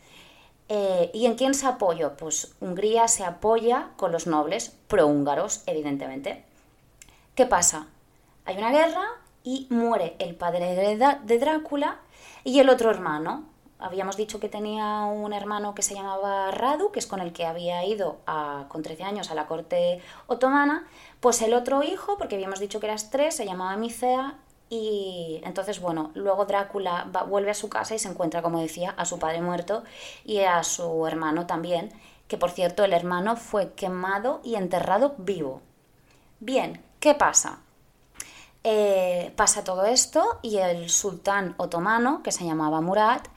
Eh, 0.69 1.11
¿Y 1.15 1.27
en 1.27 1.35
quién 1.35 1.55
se 1.55 1.67
apoya? 1.67 2.17
Pues 2.17 2.55
Hungría 2.61 3.09
se 3.09 3.25
apoya 3.25 3.91
con 3.97 4.13
los 4.13 4.27
nobles 4.27 4.75
prohúngaros, 4.89 5.63
evidentemente. 5.67 6.45
¿Qué 7.35 7.47
pasa? 7.47 7.89
Hay 8.49 8.57
una 8.57 8.71
guerra 8.71 9.05
y 9.45 9.67
muere 9.69 10.17
el 10.19 10.35
padre 10.35 10.75
de 10.75 11.39
Drácula 11.39 11.99
y 12.45 12.61
el 12.61 12.71
otro 12.71 12.91
hermano. 12.91 13.45
Habíamos 13.79 14.17
dicho 14.17 14.41
que 14.41 14.49
tenía 14.49 15.05
un 15.05 15.35
hermano 15.35 15.75
que 15.75 15.83
se 15.83 15.93
llamaba 15.93 16.51
Radu, 16.51 16.91
que 16.91 16.99
es 16.99 17.07
con 17.07 17.21
el 17.21 17.35
que 17.35 17.45
había 17.45 17.85
ido 17.85 18.21
con 18.69 18.83
13 18.83 19.03
años 19.03 19.31
a 19.31 19.35
la 19.35 19.47
corte 19.47 20.01
otomana. 20.29 20.89
Pues 21.21 21.43
el 21.43 21.53
otro 21.53 21.83
hijo, 21.83 22.17
porque 22.17 22.37
habíamos 22.37 22.59
dicho 22.59 22.81
que 22.81 22.87
eras 22.87 23.11
tres, 23.11 23.37
se 23.37 23.45
llamaba 23.45 23.77
Micea 23.77 24.39
y 24.71 25.43
entonces, 25.45 25.79
bueno, 25.79 26.11
luego 26.15 26.47
Drácula 26.47 27.07
vuelve 27.29 27.51
a 27.51 27.55
su 27.55 27.69
casa 27.69 27.95
y 27.95 27.99
se 27.99 28.09
encuentra, 28.09 28.41
como 28.41 28.63
decía, 28.63 28.95
a 28.97 29.05
su 29.05 29.19
padre 29.19 29.43
muerto 29.43 29.85
y 30.25 30.39
a 30.39 30.65
su 30.65 31.07
hermano 31.07 31.47
también, 31.47 31.93
que 32.29 32.39
por 32.39 32.51
cierto 32.51 32.83
el 32.83 32.95
hermano 32.95 33.37
fue 33.37 33.75
quemado 33.75 34.41
y 34.43 34.55
enterrado 34.55 35.17
vivo. 35.19 35.61
Bien, 36.41 36.83
¿qué 36.99 37.15
pasa? 37.15 37.59
Eh, 38.65 39.33
pasa 39.37 39.65
todo 39.65 39.85
esto 39.87 40.41
y 40.43 40.59
el 40.59 40.91
sultán 40.91 41.55
otomano, 41.59 42.23
que 42.23 42.33
se 42.33 42.45
llamaba 42.45 42.81
Murat, 42.81 43.29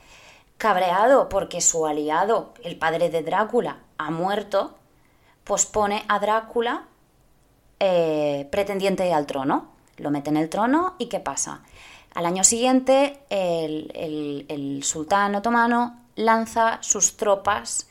cabreado 0.58 1.28
porque 1.28 1.60
su 1.60 1.86
aliado, 1.86 2.54
el 2.62 2.76
padre 2.76 3.10
de 3.10 3.22
Drácula, 3.22 3.78
ha 3.98 4.10
muerto, 4.10 4.76
pues 5.44 5.66
pone 5.66 6.04
a 6.08 6.18
Drácula 6.18 6.84
eh, 7.80 8.48
pretendiente 8.50 9.12
al 9.12 9.26
trono 9.26 9.72
lo 10.02 10.10
mete 10.10 10.30
en 10.30 10.36
el 10.36 10.48
trono 10.48 10.94
y 10.98 11.06
¿qué 11.06 11.20
pasa? 11.20 11.62
Al 12.14 12.26
año 12.26 12.44
siguiente 12.44 13.20
el, 13.30 14.80
sultán 14.82 15.34
otomano 15.34 16.00
lanza 16.16 16.78
sus 16.82 17.16
tropas 17.16 17.88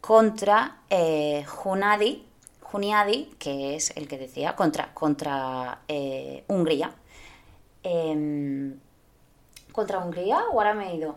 contra 0.00 0.78
eh, 0.90 1.44
Junadi, 1.46 2.26
Juniadi, 2.74 3.26
que 3.38 3.76
es 3.76 3.96
el 3.96 4.08
que 4.08 4.18
decía, 4.18 4.56
contra, 4.56 5.78
eh, 5.86 6.42
Hungría. 6.48 6.90
Em, 7.84 8.80
¿Contra 9.70 10.00
Hungría 10.00 10.38
o 10.50 10.58
ahora 10.58 10.74
me 10.74 10.90
he 10.90 10.96
ido? 10.96 11.14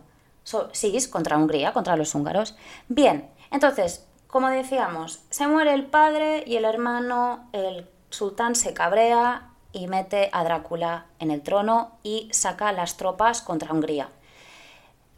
sí, 0.71 0.95
contra 1.09 1.35
Hungría, 1.35 1.73
contra 1.73 1.97
los 1.97 2.13
húngaros. 2.13 2.55
Bien, 2.89 3.31
entonces, 3.49 4.05
como 4.27 4.49
decíamos, 4.49 5.23
se 5.31 5.47
muere 5.47 5.73
el 5.73 5.87
padre 5.87 6.43
y 6.45 6.57
el 6.57 6.65
hermano, 6.65 7.49
el 7.53 7.89
sultán 8.11 8.53
se 8.53 8.75
cabrea 8.75 9.49
y 9.73 9.87
mete 9.87 10.29
a 10.33 10.43
Drácula 10.43 11.07
en 11.17 11.31
el 11.31 11.41
trono 11.41 11.97
y 12.03 12.29
saca 12.31 12.71
las 12.71 12.97
tropas 12.97 13.41
contra 13.41 13.73
Hungría. 13.73 14.09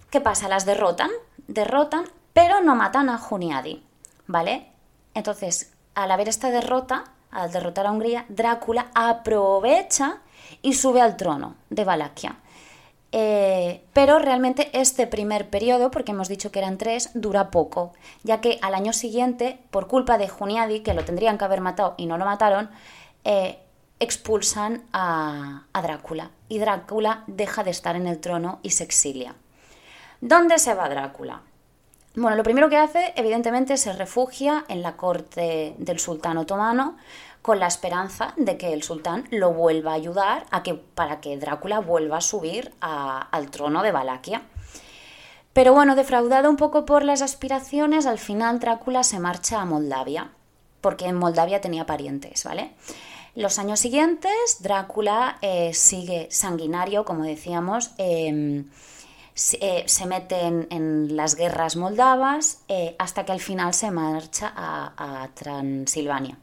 ¿Qué 0.09 0.21
pasa? 0.21 0.47
Las 0.47 0.65
derrotan, 0.65 1.11
derrotan, 1.47 2.05
pero 2.31 2.61
no 2.61 2.75
matan 2.75 3.09
a 3.09 3.17
Juniadi, 3.17 3.83
¿vale? 4.25 4.71
Entonces, 5.13 5.73
al 6.03 6.11
haber 6.11 6.29
esta 6.29 6.51
derrota, 6.51 7.05
al 7.31 7.51
derrotar 7.51 7.85
a 7.85 7.91
Hungría, 7.91 8.25
Drácula 8.29 8.87
aprovecha 8.93 10.19
y 10.61 10.73
sube 10.73 11.01
al 11.01 11.17
trono 11.17 11.55
de 11.69 11.83
Valaquia. 11.83 12.37
Eh, 13.11 13.83
pero 13.93 14.19
realmente 14.19 14.69
este 14.73 15.07
primer 15.07 15.49
periodo, 15.49 15.89
porque 15.89 16.11
hemos 16.11 16.27
dicho 16.27 16.51
que 16.51 16.59
eran 16.59 16.77
tres, 16.77 17.09
dura 17.15 17.49
poco, 17.49 17.93
ya 18.23 18.39
que 18.39 18.59
al 18.61 18.75
año 18.75 18.93
siguiente, 18.93 19.59
por 19.71 19.87
culpa 19.87 20.17
de 20.17 20.29
Juniadi, 20.29 20.81
que 20.81 20.93
lo 20.93 21.03
tendrían 21.03 21.37
que 21.37 21.45
haber 21.45 21.61
matado 21.61 21.95
y 21.97 22.05
no 22.05 22.17
lo 22.17 22.25
mataron, 22.25 22.69
eh, 23.23 23.59
expulsan 23.99 24.83
a, 24.93 25.63
Drácula 25.73 26.31
y 26.47 26.59
Drácula 26.59 27.23
deja 27.27 27.63
de 27.63 27.71
estar 27.71 27.95
en 27.95 28.07
el 28.07 28.19
trono 28.19 28.59
y 28.63 28.71
se 28.71 28.83
exilia. 28.83 29.35
¿Dónde 30.21 30.59
se 30.59 30.73
va 30.73 30.89
Drácula? 30.89 31.41
Bueno, 32.15 32.35
lo 32.35 32.43
primero 32.43 32.69
que 32.69 32.77
hace, 32.77 33.13
evidentemente, 33.15 33.77
se 33.77 33.93
refugia 33.93 34.65
en 34.67 34.81
la 34.81 34.97
corte 34.97 35.75
del 35.77 35.99
sultán 35.99 36.37
otomano 36.37 36.97
con 37.41 37.59
la 37.59 37.67
esperanza 37.67 38.33
de 38.35 38.57
que 38.57 38.73
el 38.73 38.83
sultán 38.83 39.27
lo 39.31 39.53
vuelva 39.53 39.91
a 39.91 39.95
ayudar 39.95 40.45
a 40.51 40.63
que, 40.63 40.73
para 40.73 41.21
que 41.21 41.37
Drácula 41.37 41.79
vuelva 41.79 42.17
a 42.17 42.21
subir 42.21 42.73
al 42.81 43.51
trono 43.51 43.81
de 43.83 43.91
Valaquia. 43.91 44.41
Pero 45.53 45.73
bueno, 45.73 45.95
defraudado 45.95 46.49
un 46.49 46.57
poco 46.57 46.85
por 46.85 47.03
las 47.03 47.21
aspiraciones, 47.21 48.05
al 48.05 48.19
final 48.19 48.59
Drácula 48.59 49.03
se 49.03 49.19
marcha 49.19 49.61
a 49.61 49.65
Moldavia, 49.65 50.31
porque 50.81 51.05
en 51.05 51.15
Moldavia 51.15 51.61
tenía 51.61 51.85
parientes, 51.85 52.43
¿vale? 52.43 52.71
Los 53.35 53.57
años 53.59 53.79
siguientes, 53.79 54.57
Drácula 54.59 55.37
eh, 55.41 55.73
sigue 55.73 56.27
sanguinario, 56.29 57.05
como 57.05 57.23
decíamos, 57.23 57.91
em, 57.97 58.65
eh, 59.61 59.83
se, 59.85 60.05
mete 60.05 60.41
en, 60.41 61.15
las 61.15 61.35
guerras 61.35 61.77
moldavas 61.77 62.59
eh, 62.67 62.95
hasta 62.99 63.23
que 63.25 63.31
al 63.31 63.39
final 63.39 63.73
se 63.73 63.89
marcha 63.89 64.51
a, 64.55 65.29
Transilvania. 65.33 66.37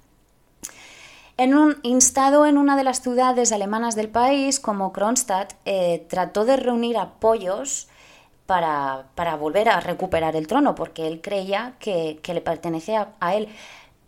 En 1.37 1.55
un, 1.55 1.77
instado 1.83 2.47
en 2.47 2.57
una 2.57 2.75
de 2.75 2.85
las 2.85 3.03
ciudades 3.03 3.53
alemanas 3.53 3.97
del 3.97 4.09
país, 4.09 4.59
como 4.61 4.95
Kronstadt, 4.95 5.53
eh, 5.67 6.07
trató 6.09 6.47
de 6.47 6.57
reunir 6.57 6.97
apoyos 6.97 7.89
para, 8.47 9.05
volver 9.39 9.69
a 9.69 9.81
recuperar 9.81 10.35
el 10.35 10.47
trono, 10.47 10.75
porque 10.75 11.07
él 11.07 11.21
creía 11.21 11.75
que, 11.79 12.19
le 12.27 12.41
pertenecía 12.41 13.13
a 13.21 13.35
él. 13.35 13.49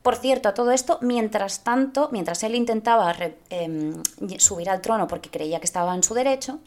Por 0.02 0.16
cierto, 0.16 0.48
a 0.48 0.54
todo 0.54 0.70
esto, 0.70 0.98
mientras 1.02 1.62
tanto, 1.62 2.08
mientras 2.10 2.42
él 2.42 2.54
intentaba 2.54 3.14
em, 3.50 4.02
subir 4.38 4.70
al 4.70 4.80
trono 4.80 5.06
porque 5.06 5.28
creía 5.28 5.58
que 5.58 5.66
estaba 5.66 5.94
en 5.94 6.02
su 6.02 6.14
derecho, 6.14 6.60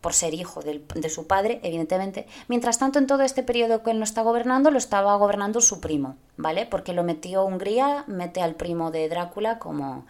por 0.00 0.14
ser 0.14 0.34
hijo 0.34 0.60
de 0.62 1.08
su 1.08 1.26
padre, 1.26 1.60
evidentemente. 1.62 2.26
Mientras 2.46 2.78
tanto, 2.78 2.98
en 2.98 3.06
todo 3.06 3.22
este 3.22 3.42
periodo 3.42 3.82
que 3.82 3.90
él 3.90 3.98
no 3.98 4.04
está 4.04 4.22
gobernando, 4.22 4.70
lo 4.70 4.78
estaba 4.78 5.16
gobernando 5.16 5.60
su 5.60 5.80
primo, 5.80 6.16
¿vale? 6.36 6.66
Porque 6.66 6.92
lo 6.92 7.02
metió 7.02 7.44
Hungría, 7.44 8.04
mete 8.06 8.40
al 8.40 8.54
primo 8.54 8.90
de 8.90 9.08
Drácula 9.08 9.58
como, 9.58 10.06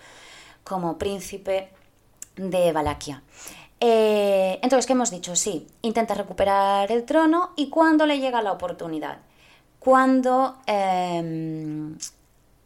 como 0.65 0.99
príncipe 0.99 1.71
de 2.37 2.73
Valaquia. 2.73 3.23
Eh, 3.81 4.59
entonces, 4.63 4.87
¿qué 4.87 4.93
hemos 4.93 5.11
dicho? 5.11 5.37
Sí, 5.37 5.67
intenta 5.83 6.15
recuperar 6.15 6.91
el 6.91 7.05
trono 7.05 7.53
y 7.57 7.71
cuando 7.71 8.07
le 8.07 8.19
llega 8.19 8.43
la 8.43 8.53
oportunidad, 8.53 9.19
cuando 9.79 10.59
em, 10.67 11.97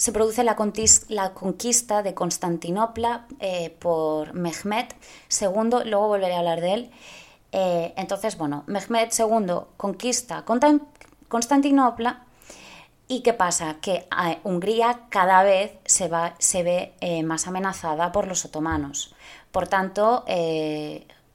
se 0.03 0.11
produce 0.11 0.43
la, 0.43 0.57
conquista 0.57 2.03
de 2.03 2.13
Constantinopla 2.13 3.27
eh, 3.39 3.71
por 3.71 4.35
Mehmed 4.35 4.87
II, 5.41 5.85
luego 5.85 6.09
volveré 6.09 6.35
a 6.35 6.41
hablar 6.41 6.61
de 6.61 6.75
él. 6.75 6.91
Eh, 7.53 7.95
entonces, 7.97 8.37
bueno, 8.37 8.65
Mehmed 8.67 9.11
II 9.17 9.55
conquista 9.77 10.45
Constantinopla 11.29 12.25
y 13.07 13.21
¿qué 13.21 13.33
pasa? 13.33 13.77
Que 13.81 14.09
eh, 14.27 14.39
Hungría 14.43 15.03
cada 15.09 15.45
vez 15.45 15.71
se, 15.85 16.09
va, 16.09 16.35
se 16.41 16.65
ve 16.65 17.23
más 17.25 17.47
amenazada 17.47 18.11
por 18.11 18.27
los 18.27 18.45
otomanos. 18.45 19.15
Por 19.53 19.69
tanto, 19.69 20.25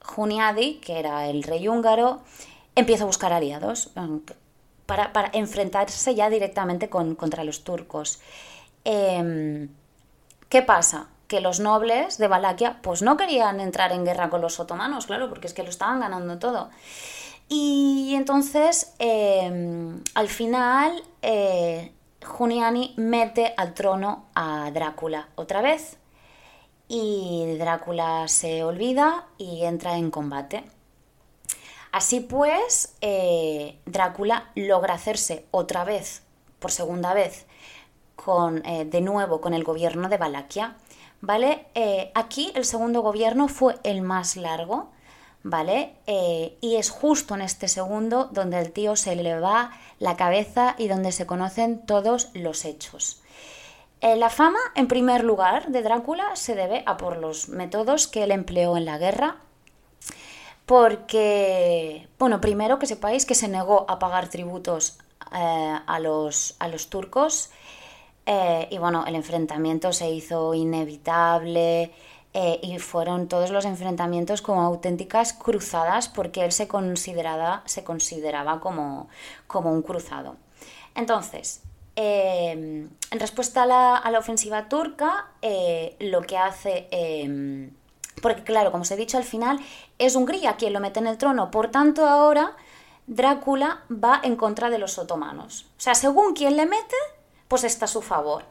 Juniadi, 0.02 0.74
que 0.74 0.98
era 0.98 1.30
el 1.30 1.42
rey 1.42 1.68
húngaro, 1.68 2.20
empieza 2.74 3.04
a 3.04 3.06
buscar 3.06 3.32
aliados 3.32 3.92
para, 4.84 5.30
enfrentarse 5.32 6.14
ya 6.14 6.28
directamente 6.28 6.90
contra 6.90 7.44
los 7.44 7.64
turcos. 7.64 8.20
Em, 8.90 9.68
¿Qué 10.48 10.62
pasa? 10.62 11.08
Que 11.26 11.42
los 11.42 11.60
nobles 11.60 12.16
de 12.16 12.26
Valaquia 12.26 12.80
pues 12.80 13.02
no 13.02 13.18
querían 13.18 13.60
entrar 13.60 13.92
en 13.92 14.06
guerra 14.06 14.30
con 14.30 14.40
los 14.40 14.58
otomanos, 14.60 15.06
claro, 15.06 15.28
porque 15.28 15.46
es 15.46 15.52
que 15.52 15.62
lo 15.62 15.68
estaban 15.68 16.00
ganando 16.00 16.38
todo. 16.38 16.70
Y 17.50 18.14
entonces, 18.16 18.94
em, 18.98 20.02
al 20.14 20.28
final, 20.28 21.02
eh, 21.20 21.92
Juniani 22.24 22.94
mete 22.96 23.52
al 23.58 23.74
trono 23.74 24.24
a 24.34 24.70
Drácula 24.72 25.28
otra 25.34 25.60
vez. 25.60 25.98
Y 26.88 27.56
Drácula 27.58 28.26
se 28.28 28.64
olvida 28.64 29.26
y 29.36 29.64
entra 29.64 29.98
en 29.98 30.10
combate. 30.10 30.64
Así 31.92 32.20
pues, 32.20 32.94
eh, 33.02 33.78
Drácula 33.84 34.50
logra 34.54 34.94
hacerse 34.94 35.44
otra 35.50 35.84
vez, 35.84 36.22
por 36.58 36.70
segunda 36.70 37.12
vez, 37.12 37.46
eh, 38.64 38.84
de 38.84 39.00
nuevo 39.00 39.40
con 39.40 39.54
el 39.54 39.64
gobierno 39.64 40.08
de 40.08 40.18
Valaquia. 40.18 40.76
¿Vale? 41.20 41.66
Eh, 41.74 42.12
aquí 42.14 42.52
el 42.54 42.64
segundo 42.64 43.00
gobierno 43.00 43.48
fue 43.48 43.76
el 43.82 44.02
más 44.02 44.36
largo, 44.36 44.90
¿vale? 45.42 45.94
Eh, 46.06 46.56
y 46.60 46.76
es 46.76 46.90
justo 46.90 47.34
en 47.34 47.40
este 47.40 47.66
segundo 47.66 48.28
donde 48.30 48.60
el 48.60 48.70
tío 48.70 48.94
se 48.94 49.16
le 49.16 49.40
va 49.40 49.72
la 49.98 50.16
cabeza 50.16 50.76
y 50.78 50.86
donde 50.86 51.10
se 51.10 51.26
conocen 51.26 51.84
todos 51.86 52.30
los 52.34 52.64
hechos. 52.64 53.22
la 54.00 54.30
fama, 54.30 54.60
en 54.76 54.86
primer 54.86 55.24
lugar, 55.24 55.68
de 55.68 55.82
Drácula 55.82 56.36
se 56.36 56.54
debe 56.54 56.84
a 56.86 56.96
por 56.96 57.16
los 57.16 57.48
métodos 57.48 58.06
que 58.06 58.22
él 58.22 58.30
empleó 58.30 58.76
en 58.76 58.84
la 58.84 58.98
guerra, 58.98 59.38
porque, 60.66 62.06
bueno, 62.18 62.40
primero 62.40 62.78
que 62.78 62.86
sepáis 62.86 63.26
que 63.26 63.34
se 63.34 63.48
negó 63.48 63.86
a 63.88 63.98
pagar 63.98 64.28
tributos 64.28 64.98
a, 65.30 65.98
los, 66.00 66.54
a 66.58 66.68
los 66.68 66.88
turcos 66.90 67.50
eh, 68.30 68.68
y 68.70 68.76
bueno, 68.76 69.04
el 69.06 69.14
enfrentamiento 69.14 69.90
se 69.94 70.10
hizo 70.10 70.52
inevitable 70.52 71.90
eh, 72.34 72.60
y 72.62 72.78
fueron 72.78 73.26
todos 73.26 73.48
los 73.48 73.64
enfrentamientos 73.64 74.42
como 74.42 74.60
auténticas 74.60 75.32
cruzadas 75.32 76.10
porque 76.10 76.44
él 76.44 76.52
se 76.52 76.68
consideraba, 76.68 77.62
se 77.64 77.84
consideraba 77.84 78.60
como, 78.60 79.08
como 79.46 79.72
un 79.72 79.80
cruzado. 79.80 80.36
Entonces, 80.94 81.62
em, 81.96 82.90
en 83.10 83.18
respuesta 83.18 83.62
a 83.62 84.10
la, 84.10 84.18
ofensiva 84.18 84.68
turca, 84.68 85.28
eh, 85.40 85.96
lo 85.98 86.20
que 86.20 86.36
hace 86.36 86.86
em, 86.90 87.70
porque 88.20 88.42
claro, 88.42 88.70
como 88.72 88.82
os 88.82 88.90
he 88.90 88.96
dicho 88.96 89.16
al 89.16 89.24
final, 89.24 89.58
es 89.96 90.16
Hungría 90.16 90.56
quien 90.56 90.74
lo 90.74 90.80
mete 90.80 91.00
en 91.00 91.06
el 91.06 91.16
trono. 91.16 91.50
Por 91.50 91.70
tanto, 91.70 92.06
ahora 92.06 92.54
Drácula 93.06 93.84
va 93.90 94.20
en 94.22 94.36
contra 94.36 94.68
de 94.68 94.76
los 94.76 94.98
otomanos. 94.98 95.64
O 95.78 95.80
sea, 95.80 95.94
según 95.94 96.34
quien 96.34 96.58
le 96.58 96.66
mete, 96.66 96.96
pues 97.48 97.64
está 97.64 97.86
a 97.86 97.88
su 97.88 98.02
favor. 98.02 98.44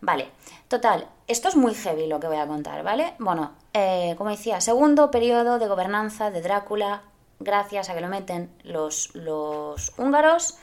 Vale, 0.00 0.28
total, 0.68 1.08
esto 1.26 1.48
es 1.48 1.56
muy 1.56 1.74
heavy 1.74 2.06
lo 2.06 2.20
que 2.20 2.26
voy 2.26 2.36
a 2.36 2.46
contar, 2.46 2.82
¿vale? 2.82 3.14
Bueno, 3.18 3.52
eh, 3.72 4.14
como 4.18 4.30
decía, 4.30 4.60
segundo 4.60 5.10
periodo 5.10 5.58
de 5.58 5.66
gobernanza 5.66 6.30
de 6.30 6.42
Drácula, 6.42 7.02
gracias 7.40 7.88
a 7.88 7.94
que 7.94 8.00
lo 8.00 8.08
meten 8.08 8.50
los, 8.62 9.14
los 9.14 9.92
húngaros. 9.98 10.58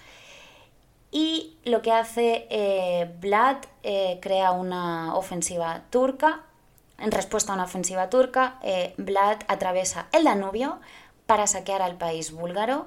Y 1.14 1.58
lo 1.66 1.82
que 1.82 1.92
hace 1.92 2.48
eh, 2.50 3.14
Vlad, 3.20 3.58
eh, 3.84 4.20
crea 4.22 4.52
una 4.52 5.16
ofensiva 5.16 5.82
turca. 5.90 6.44
En 6.98 7.12
respuesta 7.12 7.52
a 7.52 7.56
una 7.56 7.66
ofensiva 7.66 8.10
turca, 8.12 8.60
Vlad 8.98 9.40
atraviesa 9.48 10.08
el 10.12 10.24
Danubio 10.24 10.80
para 11.26 11.48
saquear 11.48 11.82
al 11.82 11.96
país 11.96 12.32
búlgaro 12.32 12.86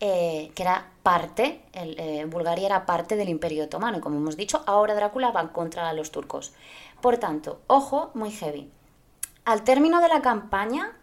eh, 0.00 0.50
que 0.54 0.62
era 0.62 0.90
parte, 1.02 1.62
eh, 1.72 2.24
Bulgaria 2.26 2.66
era 2.66 2.86
parte 2.86 3.16
del 3.16 3.28
Imperio 3.28 3.64
Otomano, 3.64 3.98
y 3.98 4.00
como 4.00 4.16
hemos 4.16 4.36
dicho, 4.36 4.62
ahora 4.66 4.94
Drácula 4.94 5.30
va 5.30 5.52
contra 5.52 5.92
los 5.92 6.10
turcos. 6.10 6.52
Por 7.00 7.18
tanto, 7.18 7.60
ojo, 7.66 8.10
muy 8.14 8.30
heavy. 8.30 8.70
Al 9.44 9.62
término 9.62 10.00
de 10.00 10.08
la 10.08 10.22
campaña, 10.22 10.96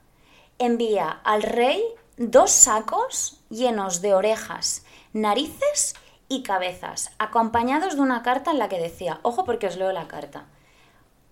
envía 0.60 1.10
al 1.24 1.44
rey 1.44 1.84
dos 2.18 2.52
sacos 2.52 3.40
llenos 3.50 4.02
de 4.02 4.14
orejas, 4.14 4.84
narices 5.14 5.96
y 6.28 6.44
cabezas, 6.44 7.12
acompañados 7.20 7.96
de 7.96 8.02
una 8.02 8.24
carta 8.24 8.52
en 8.52 8.60
la 8.60 8.70
que 8.70 8.80
decía, 8.80 9.20
ojo 9.22 9.46
porque 9.46 9.68
os 9.68 9.78
leo 9.78 9.92
la 9.92 10.08
carta. 10.08 10.46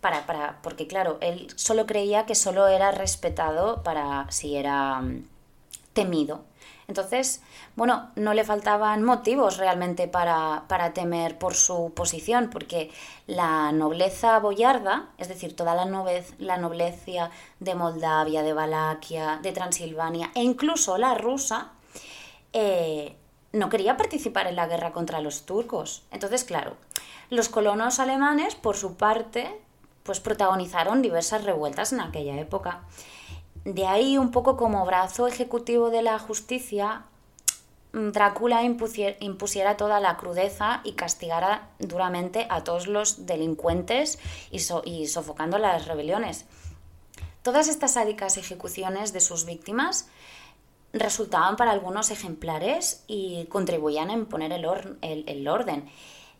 para, 0.00 0.26
para, 0.26 0.60
porque 0.62 0.86
claro, 0.86 1.18
él 1.20 1.48
solo 1.56 1.86
creía 1.86 2.26
que 2.26 2.34
solo 2.34 2.66
era 2.68 2.90
respetado 2.92 3.82
para 3.82 4.30
si 4.30 4.56
era 4.56 5.02
temido. 5.92 6.44
Entonces, 6.90 7.40
bueno, 7.76 8.10
no 8.16 8.34
le 8.34 8.42
faltaban 8.42 9.04
motivos 9.04 9.58
realmente 9.58 10.08
para, 10.08 10.64
para, 10.66 10.92
temer 10.92 11.38
por 11.38 11.54
su 11.54 11.92
posición, 11.94 12.50
porque 12.50 12.90
la 13.28 13.70
nobleza 13.70 14.40
boyarda, 14.40 15.06
es 15.16 15.28
decir, 15.28 15.54
toda 15.54 15.76
la, 15.76 15.84
la 16.38 16.56
nobleza 16.56 17.30
de 17.60 17.74
Moldavia, 17.76 18.42
de 18.42 18.52
Valaquia, 18.52 19.38
de 19.40 19.52
Transilvania 19.52 20.32
e 20.34 20.42
incluso 20.42 20.98
la 20.98 21.14
rusa, 21.14 21.70
eh, 22.52 23.14
no 23.52 23.68
quería 23.68 23.96
participar 23.96 24.48
en 24.48 24.56
la 24.56 24.66
guerra 24.66 24.90
contra 24.90 25.20
los 25.20 25.46
turcos. 25.46 26.02
Entonces, 26.10 26.42
claro, 26.42 26.74
los 27.30 27.48
colonos 27.48 28.00
alemanes, 28.00 28.56
por 28.56 28.76
su 28.76 28.96
parte, 28.96 29.48
pues 30.02 30.18
protagonizaron 30.18 31.02
diversas 31.02 31.44
revueltas 31.44 31.92
en 31.92 32.00
aquella 32.00 32.34
época. 32.40 32.80
De 33.64 33.86
ahí, 33.86 34.16
un 34.16 34.30
poco 34.30 34.56
como 34.56 34.86
brazo 34.86 35.26
ejecutivo 35.26 35.90
de 35.90 36.02
la 36.02 36.18
justicia, 36.18 37.04
Drácula 37.92 38.62
impusiera 38.62 39.76
toda 39.76 39.98
la 39.98 40.16
crudeza 40.16 40.80
y 40.84 40.92
castigara 40.92 41.70
duramente 41.80 42.46
a 42.48 42.62
todos 42.62 42.86
los 42.86 43.26
delincuentes 43.26 44.20
y, 44.52 45.06
sofocando 45.08 45.58
las 45.58 45.86
rebeliones. 45.86 46.44
Todas 47.42 47.68
estas 47.68 47.94
sádicas 47.94 48.36
ejecuciones 48.36 49.12
de 49.12 49.20
sus 49.20 49.44
víctimas 49.44 50.08
resultaban 50.92 51.56
para 51.56 51.72
algunos 51.72 52.12
ejemplares 52.12 53.02
y 53.08 53.46
contribuían 53.46 54.10
a 54.10 54.14
imponer 54.14 54.52
el, 54.52 55.48
orden. 55.48 55.90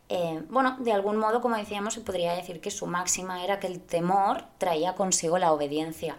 Eh, 0.08 0.42
bueno, 0.50 0.76
de 0.78 0.92
algún 0.92 1.16
modo, 1.16 1.40
como 1.40 1.56
decíamos, 1.56 1.94
se 1.94 2.00
podría 2.00 2.32
decir 2.34 2.60
que 2.60 2.70
su 2.70 2.86
máxima 2.86 3.42
era 3.42 3.58
que 3.58 3.66
el 3.66 3.80
temor 3.80 4.44
traía 4.58 4.94
consigo 4.94 5.38
la 5.38 5.52
obediencia. 5.52 6.16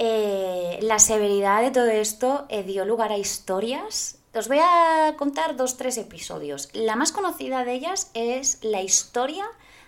Eh, 0.00 0.78
la 0.80 1.00
severidad 1.00 1.60
de 1.60 1.72
todo 1.72 1.88
esto 1.88 2.46
eh, 2.48 2.62
dio 2.62 2.84
lugar 2.84 3.10
a 3.10 3.18
historias. 3.18 4.18
Os 4.32 4.46
voy 4.46 4.60
a 4.62 5.16
contar 5.18 5.56
dos, 5.56 5.76
tres 5.76 5.98
episodios. 5.98 6.68
La 6.72 6.94
más 6.94 7.10
conocida 7.10 7.64
de 7.64 7.72
ellas 7.72 8.12
es 8.14 8.62
la 8.62 8.80
historia 8.80 9.44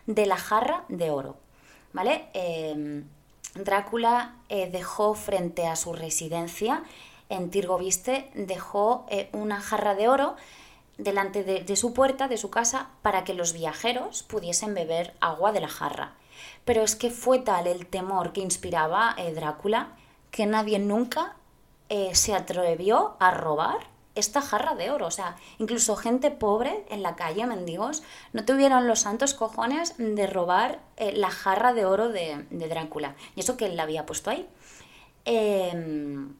de 0.07 0.27
la 0.27 0.37
jarra 0.37 0.85
de 0.89 1.11
oro. 1.11 1.37
¿Vale? 1.93 2.29
Em, 2.35 3.05
Drácula 3.55 4.35
eh, 4.49 4.69
dejó 4.69 5.15
frente 5.15 5.69
a 5.69 5.77
su 5.77 5.93
residencia 5.93 6.83
en 7.29 7.51
Tirgoviste, 7.51 8.31
dejó 8.35 9.07
una 9.33 9.61
jarra 9.61 9.95
de 9.95 10.09
oro 10.09 10.35
delante 10.99 11.45
de, 11.45 11.77
su 11.77 11.95
puerta, 11.95 12.27
de 12.27 12.37
su 12.37 12.51
casa, 12.51 12.91
para 13.03 13.23
que 13.23 13.35
los 13.35 13.53
viajeros 13.53 14.25
pudiesen 14.25 14.75
beber 14.75 15.15
agua 15.21 15.53
de 15.53 15.61
la 15.61 15.69
jarra. 15.69 16.15
Pero 16.65 16.83
es 16.83 16.97
que 16.97 17.11
fue 17.11 17.39
tal 17.39 17.69
el 17.69 17.87
temor 17.87 18.33
que 18.33 18.41
inspiraba 18.41 19.15
Drácula 19.35 19.97
que 20.31 20.47
nadie 20.47 20.79
nunca 20.79 21.37
eh, 21.89 22.15
se 22.15 22.35
atrevió 22.35 23.17
a 23.19 23.33
robar 23.33 23.91
esta 24.15 24.41
jarra 24.41 24.75
de 24.75 24.91
oro. 24.91 25.07
O 25.07 25.11
sea, 25.11 25.37
incluso 25.59 25.97
gente 25.97 26.31
pobre 26.31 26.85
en 26.89 27.03
la 27.03 27.17
calle, 27.17 27.47
mendigos, 27.47 28.03
no 28.33 28.45
tuvieron 28.45 28.87
los 28.87 29.01
santos 29.01 29.35
cojones 29.35 29.95
de 29.99 30.27
robar 30.27 30.81
eh, 30.97 31.13
la 31.13 31.31
jarra 31.31 31.73
de 31.73 31.85
oro 31.85 32.09
de, 32.09 32.47
Drácula. 32.51 33.17
Y 33.35 33.41
eso 33.41 33.57
que 33.57 33.67
él 33.67 33.77
la 33.77 33.85
había 33.85 34.07
puesto 34.07 34.31
ahí. 34.31 34.47
Em, 35.25 36.35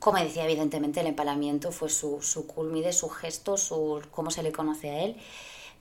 como 0.00 0.18
decía, 0.18 0.44
evidentemente 0.44 1.00
el 1.00 1.06
empalamiento 1.06 1.72
fue 1.72 1.88
su, 1.88 2.22
su 2.22 2.46
culmide, 2.46 2.92
su 2.92 3.08
gesto, 3.08 3.56
su, 3.56 4.02
cómo 4.10 4.30
se 4.30 4.42
le 4.42 4.52
conoce 4.52 4.90
a 4.90 5.04
él. 5.04 5.16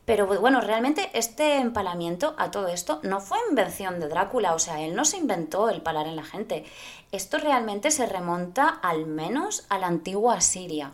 Pero 0.08 0.26
bueno, 0.26 0.62
realmente 0.62 1.10
este 1.14 1.58
empalamiento 1.58 2.34
a 2.38 2.50
todo 2.50 2.70
esto 2.70 3.02
no 3.04 3.20
fue 3.20 3.40
invención 3.50 4.00
de 4.00 4.08
Drácula, 4.08 4.54
o 4.54 4.60
sea, 4.60 4.80
él 4.80 4.96
no 4.96 5.04
se 5.04 5.18
inventó 5.18 5.70
el 5.70 5.82
palar 5.82 6.08
en 6.08 6.16
la 6.16 6.24
gente. 6.24 6.64
Esto 7.12 7.40
realmente 7.40 7.92
se 7.92 8.06
remonta 8.06 8.70
al 8.70 9.06
menos 9.06 9.66
a 9.68 9.78
la 9.78 9.88
antigua 9.88 10.36
Asiria. 10.36 10.94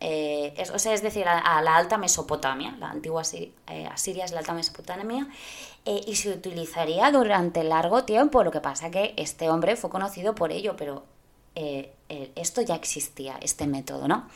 Eh, 0.00 0.54
es, 0.56 0.70
o 0.70 0.78
sea, 0.78 0.94
es 0.94 1.02
decir, 1.02 1.28
a, 1.28 1.60
la 1.60 1.76
alta 1.76 1.98
Mesopotamia. 1.98 2.74
La 2.80 2.88
antigua 2.88 3.20
eh, 3.34 3.86
Asiria 3.92 4.24
es 4.24 4.32
la 4.32 4.38
alta 4.38 4.54
Mesopotamia. 4.54 5.28
Eh, 5.84 6.00
y 6.06 6.16
se 6.16 6.30
utilizaría 6.30 7.10
durante 7.10 7.62
largo 7.64 8.04
tiempo. 8.04 8.42
Lo 8.44 8.50
que 8.50 8.62
pasa 8.62 8.90
que 8.90 9.12
este 9.18 9.50
hombre 9.50 9.76
fue 9.76 9.90
conocido 9.90 10.34
por 10.34 10.52
ello, 10.52 10.74
pero 10.74 11.04
esto 11.54 12.62
ya 12.62 12.76
existía, 12.76 13.36
este 13.42 13.66
método, 13.66 14.08
¿no? 14.08 14.26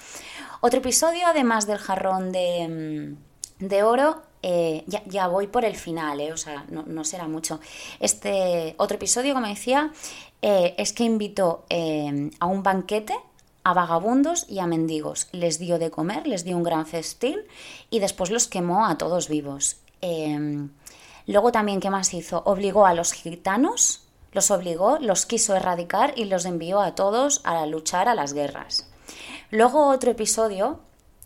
Otro 0.61 0.81
episodio, 0.81 1.29
además 1.29 1.69
del 1.69 1.79
jarrón 1.79 2.33
de 2.33 3.15
mm, 3.17 3.32
de 3.69 3.85
oro, 3.85 4.23
eh, 4.43 4.85
ya, 4.87 5.29
voy 5.29 5.47
por 5.47 5.65
el 5.65 5.77
final, 5.77 6.21
eh, 6.21 6.33
o 6.33 6.37
sea, 6.37 6.67
no, 6.69 7.05
será 7.05 7.29
mucho. 7.29 7.61
Este 8.01 8.75
otro 8.77 8.97
episodio, 8.97 9.35
como 9.35 9.47
decía, 9.47 9.93
eh, 10.43 10.75
es 10.79 10.93
que 10.93 11.05
invitó 11.05 11.65
a 12.41 12.47
un 12.47 12.63
banquete 12.63 13.15
a 13.63 13.73
vagabundos 13.73 14.47
y 14.49 14.59
a 14.59 14.67
mendigos. 14.67 15.29
Les 15.31 15.61
dio 15.61 15.79
de 15.79 15.93
comer, 15.93 16.27
les 16.27 16.43
dio 16.43 16.57
un 16.57 16.65
gran 16.65 16.87
festín 16.87 17.39
y 17.89 18.01
después 18.01 18.31
los 18.31 18.49
quemó 18.49 18.87
a 18.87 18.99
todos 18.99 19.29
vivos. 19.29 19.77
luego 21.27 21.53
también, 21.53 21.79
¿qué 21.79 21.91
más 21.91 22.13
hizo? 22.13 22.43
Obligó 22.45 22.85
a 22.87 22.95
los 22.95 23.13
gitanos, 23.13 24.03
los 24.33 24.51
obligó, 24.51 24.99
los 24.99 25.25
quiso 25.25 25.55
erradicar 25.55 26.15
y 26.17 26.25
los 26.25 26.47
envió 26.47 26.81
a 26.81 26.97
todos 26.97 27.41
a 27.45 27.65
luchar 27.67 28.09
a 28.09 28.17
las 28.17 28.33
guerras. 28.33 28.89
Luego 29.51 29.87
otro 29.87 30.11
episodio 30.11 30.81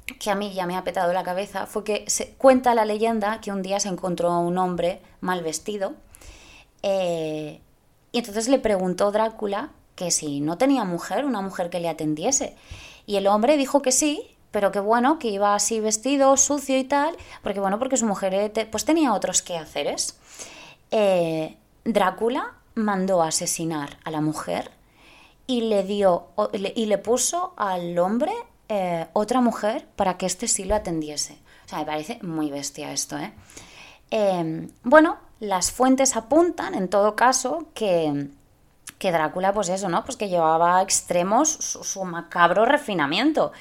que 0.06 0.30
a 0.30 0.34
mí 0.34 0.52
ya 0.52 0.66
me 0.66 0.76
ha 0.76 0.84
petado 0.84 1.12
la 1.12 1.24
cabeza 1.24 1.66
fue 1.66 1.84
que 1.84 2.04
se 2.08 2.30
cuenta 2.34 2.74
la 2.74 2.84
leyenda 2.84 3.40
que 3.40 3.50
un 3.50 3.62
día 3.62 3.80
se 3.80 3.88
encontró 3.88 4.30
a 4.30 4.38
un 4.38 4.56
hombre 4.58 5.00
mal 5.20 5.42
vestido 5.42 5.94
eh, 6.82 7.60
y 8.12 8.18
entonces 8.18 8.48
le 8.48 8.58
preguntó 8.58 9.10
Drácula 9.10 9.70
que 9.96 10.10
si 10.10 10.40
no 10.40 10.56
tenía 10.58 10.84
mujer, 10.84 11.24
una 11.24 11.40
mujer 11.40 11.70
que 11.70 11.80
le 11.80 11.88
atendiese. 11.88 12.54
Y 13.06 13.16
el 13.16 13.26
hombre 13.26 13.56
dijo 13.56 13.82
que 13.82 13.92
sí, 13.92 14.22
pero 14.50 14.70
que 14.70 14.80
bueno, 14.80 15.18
que 15.18 15.28
iba 15.28 15.54
así 15.54 15.80
vestido, 15.80 16.36
sucio 16.36 16.78
y 16.78 16.84
tal, 16.84 17.16
porque 17.42 17.60
bueno, 17.60 17.78
porque 17.78 17.96
su 17.96 18.06
mujer 18.06 18.34
eh, 18.34 18.68
pues 18.70 18.84
tenía 18.84 19.14
otros 19.14 19.42
quehaceres. 19.42 20.16
Eh, 20.90 21.56
Drácula 21.84 22.54
mandó 22.74 23.22
asesinar 23.22 23.98
a 24.04 24.10
la 24.10 24.20
mujer 24.20 24.70
y 25.46 25.62
le 25.62 25.82
dio 25.82 26.28
y 26.52 26.86
le 26.86 26.98
puso 26.98 27.54
al 27.56 27.98
hombre 27.98 28.32
eh, 28.68 29.06
otra 29.12 29.40
mujer 29.40 29.86
para 29.96 30.16
que 30.18 30.26
este 30.26 30.48
sí 30.48 30.64
lo 30.64 30.74
atendiese. 30.74 31.38
O 31.66 31.68
sea, 31.68 31.78
me 31.80 31.86
parece 31.86 32.18
muy 32.22 32.50
bestia 32.50 32.92
esto, 32.92 33.18
¿eh? 33.18 33.32
Em, 34.10 34.70
bueno, 34.84 35.18
las 35.40 35.72
fuentes 35.72 36.16
apuntan, 36.16 36.74
en 36.74 36.88
todo 36.88 37.16
caso, 37.16 37.66
que, 37.74 38.28
que 38.98 39.12
Drácula, 39.12 39.52
pues 39.52 39.68
eso, 39.68 39.88
¿no? 39.88 40.04
Pues 40.04 40.16
que 40.16 40.28
llevaba 40.28 40.78
a 40.78 40.82
extremos 40.82 41.48
su, 41.50 42.04
macabro 42.04 42.64
refinamiento. 42.64 43.52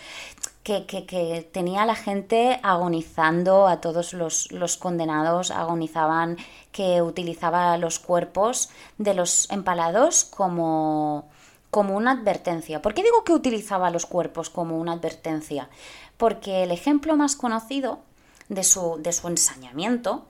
Que, 0.64 0.88
que, 0.88 1.48
tenía 1.52 1.84
a 1.84 1.86
la 1.86 1.94
gente 1.94 2.60
agonizando, 2.64 3.68
a 3.68 3.82
todos 3.82 4.14
los, 4.14 4.52
los, 4.52 4.78
condenados 4.78 5.52
agonizaban, 5.52 6.38
que 6.72 7.04
utilizaba 7.04 7.78
los 7.78 8.00
cuerpos 8.00 8.72
de 8.98 9.14
los 9.14 9.48
empalados 9.52 10.26
como, 10.26 11.30
como 11.76 11.98
una 11.98 12.12
advertencia. 12.12 12.82
¿Por 12.82 12.94
qué 12.94 13.04
digo 13.04 13.26
que 13.26 13.34
utilizaba 13.34 13.90
los 13.90 14.06
cuerpos 14.06 14.50
como 14.50 14.78
una 14.78 14.94
advertencia? 14.94 15.68
Porque 16.16 16.64
el 16.64 16.72
ejemplo 16.72 17.18
más 17.18 17.36
conocido 17.36 18.00
de 18.48 18.64
su, 18.64 18.96
de 19.00 19.12
su 19.12 19.28
ensañamiento 19.28 20.26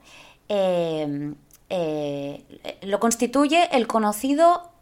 eh, 0.48 1.34
eh, 1.70 2.78
lo 2.82 2.98
constituye 2.98 3.68
el 3.70 3.86
conocido 3.86 4.72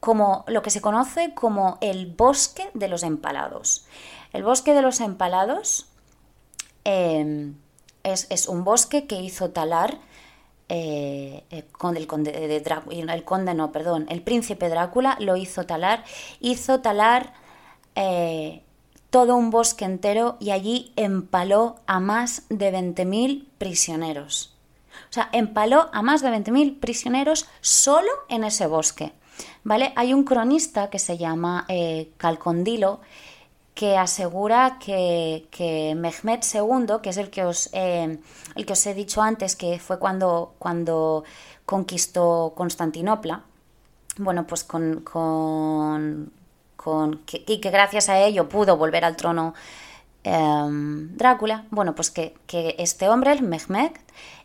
como 0.00 0.46
lo 0.48 0.62
que 0.62 0.70
se 0.70 0.80
conoce 0.80 1.34
como 1.34 1.76
el 1.82 2.06
bosque 2.06 2.70
de 2.72 2.88
los 2.88 3.02
empalados. 3.02 3.84
El 4.32 4.44
bosque 4.44 4.72
de 4.72 4.80
los 4.80 5.00
empalados 5.00 5.88
eh, 6.86 7.52
es, 8.02 8.28
es, 8.30 8.48
un 8.48 8.64
bosque 8.64 9.06
que 9.06 9.20
hizo 9.20 9.50
talar 9.50 9.98
eh, 10.68 11.44
eh, 11.50 11.64
el 11.96 12.06
conde 12.06 12.32
de 12.32 13.12
el 13.12 13.24
conde 13.24 13.54
no, 13.54 13.70
perdón, 13.70 14.06
el 14.08 14.22
príncipe 14.22 14.68
Drácula 14.68 15.16
lo 15.20 15.36
hizo 15.36 15.66
talar, 15.66 16.04
hizo 16.40 16.80
talar 16.80 17.34
eh, 17.94 18.62
todo 19.10 19.36
un 19.36 19.50
bosque 19.50 19.84
entero 19.84 20.36
y 20.40 20.50
allí 20.50 20.92
empaló 20.96 21.76
a 21.86 22.00
más 22.00 22.44
de 22.48 22.72
20.000 22.72 23.46
prisioneros. 23.58 24.54
O 25.10 25.12
sea, 25.12 25.28
empaló 25.32 25.90
a 25.92 26.02
más 26.02 26.22
de 26.22 26.30
20.000 26.30 26.80
prisioneros 26.80 27.46
solo 27.60 28.10
en 28.28 28.44
ese 28.44 28.66
bosque. 28.66 29.12
¿Vale? 29.64 29.92
Hay 29.96 30.14
un 30.14 30.24
cronista 30.24 30.90
que 30.90 30.98
se 30.98 31.18
llama 31.18 31.66
Calcondilo 32.16 33.00
que 33.74 33.96
asegura 33.96 34.78
que, 34.78 35.48
que 35.50 35.94
Mehmed 35.96 36.40
II, 36.54 37.00
que 37.02 37.10
es 37.10 37.16
el 37.16 37.30
que, 37.30 37.44
os, 37.44 37.70
eh, 37.72 38.18
el 38.54 38.66
que 38.66 38.72
os 38.72 38.86
he 38.86 38.94
dicho 38.94 39.20
antes, 39.20 39.56
que 39.56 39.78
fue 39.80 39.98
cuando, 39.98 40.54
cuando 40.58 41.24
conquistó 41.66 42.52
Constantinopla, 42.56 43.42
bueno, 44.18 44.46
pues 44.46 44.62
con, 44.62 45.00
con, 45.00 46.32
con 46.76 47.22
y 47.46 47.60
que 47.60 47.70
gracias 47.70 48.08
a 48.08 48.20
ello 48.20 48.48
pudo 48.48 48.76
volver 48.76 49.04
al 49.04 49.16
trono 49.16 49.54
em, 50.22 51.16
Drácula, 51.16 51.64
bueno, 51.70 51.94
pues 51.96 52.10
que, 52.10 52.36
este 52.78 53.08
hombre, 53.08 53.32
el 53.32 53.42
Mehmed, 53.42 53.90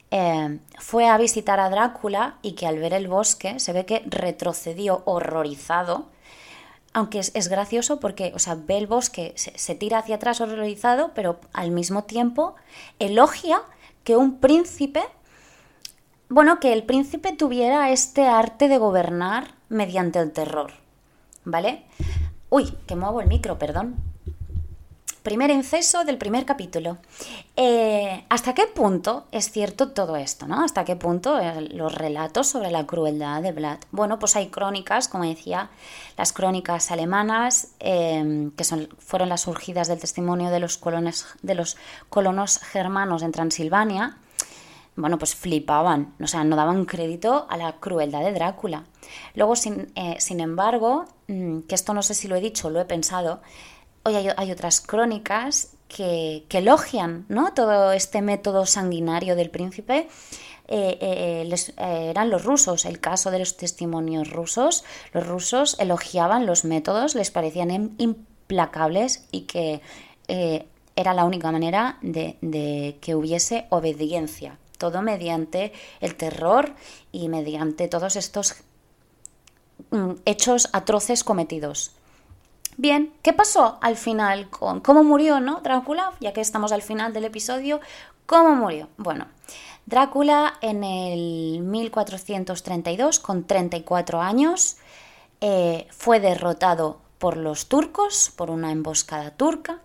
em, 0.10 0.60
fue 0.80 1.08
a 1.08 1.18
visitar 1.18 1.60
a 1.60 1.70
Drácula 1.70 2.38
y 2.42 2.54
que 2.54 2.65
al 2.65 2.80
ver 2.80 2.94
el 2.94 3.08
bosque 3.08 3.60
se 3.60 3.74
ve 3.74 3.86
que 3.86 4.04
retrocedió 4.08 5.04
horrorizado 5.06 6.08
aunque 7.00 7.20
es, 7.20 7.48
gracioso 7.48 8.00
porque, 8.00 8.32
o 8.36 8.40
sea, 8.40 8.56
ve 8.56 8.78
el 8.78 8.88
bosque, 8.88 9.34
se, 9.36 9.76
tira 9.76 10.00
hacia 10.00 10.16
atrás 10.16 10.42
horrorizado, 10.42 11.12
pero 11.16 11.40
al 11.54 11.72
mismo 11.72 12.04
tiempo 12.04 12.56
elogia 13.00 13.62
que 14.04 14.16
un 14.16 14.40
príncipe, 14.40 15.02
bueno, 16.30 16.60
que 16.60 16.74
el 16.74 16.84
príncipe 16.84 17.34
tuviera 17.34 17.90
este 17.90 18.28
arte 18.28 18.68
de 18.68 18.78
gobernar 18.78 19.56
mediante 19.70 20.20
el 20.20 20.32
terror, 20.32 20.72
¿vale? 21.46 21.84
Uy, 22.50 22.74
que 22.88 22.96
muevo 22.96 23.22
el 23.22 23.28
micro, 23.28 23.58
perdón 23.58 24.09
primer 25.30 25.52
inceso 25.52 26.06
del 26.06 26.18
primer 26.18 26.44
capítulo. 26.44 26.98
Eh, 27.56 28.26
¿Hasta 28.30 28.56
qué 28.56 28.65
punto 28.65 29.28
es 29.32 29.52
cierto 29.52 29.92
todo 29.92 30.15
esto? 30.15 30.48
¿Hasta 30.50 30.86
qué 30.86 30.96
punto 30.96 31.39
eh, 31.39 31.70
los 31.70 31.94
relatos 31.94 32.48
sobre 32.48 32.72
la 32.72 32.88
crueldad 32.88 33.44
de 33.44 33.52
Vlad? 33.52 33.78
Bueno, 33.92 34.18
pues 34.18 34.36
hay 34.36 34.48
crónicas, 34.48 35.08
como 35.08 35.26
decía, 35.26 35.70
las 36.18 36.34
crónicas 36.34 36.89
alemanas, 36.89 37.76
eh, 37.80 38.50
que 38.58 38.63
fueron 38.98 39.30
las 39.30 39.42
surgidas 39.42 39.88
del 39.88 40.00
testimonio 40.00 40.50
de 40.50 40.60
los, 40.60 40.80
colonos 42.10 42.58
germanos 42.58 43.22
en 43.22 43.32
Transilvania. 43.32 44.18
Bueno, 44.96 45.20
pues 45.20 45.36
flipaban, 45.36 46.15
o 46.20 46.26
sea, 46.26 46.44
no 46.44 46.56
daban 46.56 46.86
crédito 46.86 47.46
a 47.52 47.56
la 47.56 47.74
crueldad 47.74 48.24
de 48.24 48.34
Drácula. 48.34 48.86
Luego, 49.36 49.56
sin, 49.56 49.94
sin 50.18 50.39
embargo, 50.39 51.06
mm, 51.28 51.60
que 51.68 51.76
esto 51.76 51.94
no 51.94 52.02
sé 52.02 52.15
si 52.15 52.28
lo 52.28 52.36
he 52.36 52.42
dicho, 52.42 52.72
lo 52.72 52.82
he 52.82 52.86
pensado, 52.86 53.42
Hoy 54.10 54.15
hay, 54.15 54.52
otras 54.52 54.82
crónicas 54.82 55.69
que, 55.88 56.43
elogian 56.50 57.28
todo 57.56 57.91
este 57.91 58.24
método 58.24 58.65
sanguinario 58.65 59.36
del 59.36 59.52
príncipe. 59.52 60.08
Eh, 60.67 60.98
eh, 61.00 61.56
eh, 61.78 62.08
eran 62.10 62.32
los 62.32 62.43
rusos, 62.43 62.86
el 62.86 63.00
caso 63.00 63.30
de 63.30 63.38
los 63.38 63.56
testimonios 63.56 64.32
rusos. 64.32 64.84
Los 65.13 65.28
rusos 65.28 65.76
elogiaban 65.80 66.48
los 66.48 66.65
métodos, 66.65 67.13
les 67.13 67.30
parecían 67.30 67.69
implacables 68.00 69.28
y 69.32 69.41
que 69.41 69.82
era 70.95 71.13
la 71.13 71.26
única 71.26 71.52
manera 71.52 72.00
de, 72.02 72.98
que 73.02 73.13
hubiese 73.13 73.67
obediencia. 73.69 74.58
Todo 74.80 75.04
mediante 75.04 75.72
el 76.02 76.15
terror 76.15 76.74
y 77.12 77.30
mediante 77.30 77.88
todos 77.88 78.15
estos 78.15 78.56
mm, 79.91 80.13
hechos 80.26 80.67
atroces 80.74 81.24
cometidos. 81.24 81.91
Bien, 82.82 83.12
¿qué 83.24 83.34
pasó 83.34 83.78
al 83.82 83.98
final 83.98 84.50
con 84.50 84.80
cómo 84.80 85.04
murió, 85.04 85.42
no? 85.42 85.60
Drácula, 85.60 86.13
ya 86.22 86.32
que 86.32 86.39
estamos 86.39 86.72
al 86.72 86.82
final 86.82 87.12
del 87.12 87.26
episodio, 87.26 87.82
¿cómo 88.26 88.56
murió? 88.56 88.88
Bueno, 88.96 89.28
Drácula 89.86 90.54
en 90.62 90.86
el 90.86 91.60
1432, 91.60 93.20
con 93.20 93.44
34 93.44 94.22
años, 94.22 94.78
eh, 95.42 95.89
fue 95.92 96.22
derrotado 96.22 97.02
por 97.18 97.36
los 97.36 97.68
turcos, 97.68 98.32
por 98.34 98.50
una 98.50 98.72
emboscada 98.72 99.32
turca, 99.32 99.82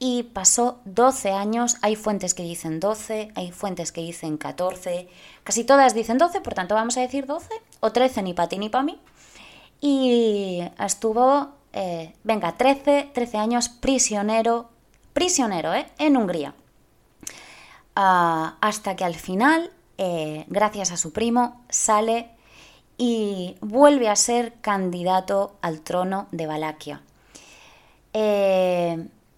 y 0.00 0.24
pasó 0.24 0.80
12 0.86 1.30
años. 1.30 1.76
Hay 1.82 1.94
fuentes 1.94 2.34
que 2.34 2.42
dicen 2.42 2.80
12, 2.80 3.30
hay 3.36 3.52
fuentes 3.52 3.92
que 3.92 4.00
dicen 4.00 4.38
14, 4.38 5.08
casi 5.44 5.62
todas 5.62 5.94
dicen 5.94 6.18
12, 6.18 6.40
por 6.40 6.54
tanto 6.54 6.74
vamos 6.74 6.96
a 6.96 7.00
decir 7.00 7.26
12, 7.26 7.48
o 7.78 7.92
13 7.92 8.22
ni 8.22 8.34
para 8.34 8.48
ti 8.48 8.58
ni 8.58 8.70
para 8.70 8.82
mí. 8.82 9.00
Y 9.80 10.64
estuvo 10.80 11.57
eh, 11.72 12.14
venga, 12.24 12.56
13, 12.56 13.10
13 13.12 13.38
años 13.38 13.68
prisionero, 13.68 14.70
prisionero, 15.12 15.74
¿eh? 15.74 15.86
En 15.98 16.16
Hungría. 16.16 16.54
Ah, 17.94 18.56
hasta 18.60 18.96
que 18.96 19.04
al 19.04 19.14
final, 19.14 19.70
eh, 19.98 20.44
gracias 20.48 20.92
a 20.92 20.96
su 20.96 21.12
primo, 21.12 21.62
sale 21.68 22.30
y 22.96 23.56
vuelve 23.60 24.08
a 24.08 24.16
ser 24.16 24.54
candidato 24.60 25.56
al 25.62 25.80
trono 25.80 26.26
de 26.30 26.46
Valaquia. 26.46 27.02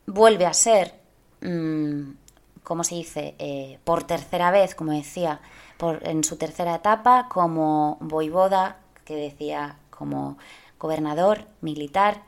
vuelve 0.07 0.47
a 0.47 0.53
ser, 0.55 0.95
mm, 1.43 2.13
como 2.65 2.83
se 2.85 2.95
dice, 2.97 3.79
por 3.85 4.05
tercera 4.05 4.51
vez, 4.51 4.75
como 4.75 4.93
decía, 4.93 5.41
en 6.03 6.25
su 6.25 6.37
tercera 6.37 6.77
etapa, 6.77 7.29
como 7.29 7.99
voivoda, 8.01 8.79
que 9.05 9.17
decía 9.17 9.77
como 9.91 10.39
gobernador 10.81 11.45
militar, 11.61 12.23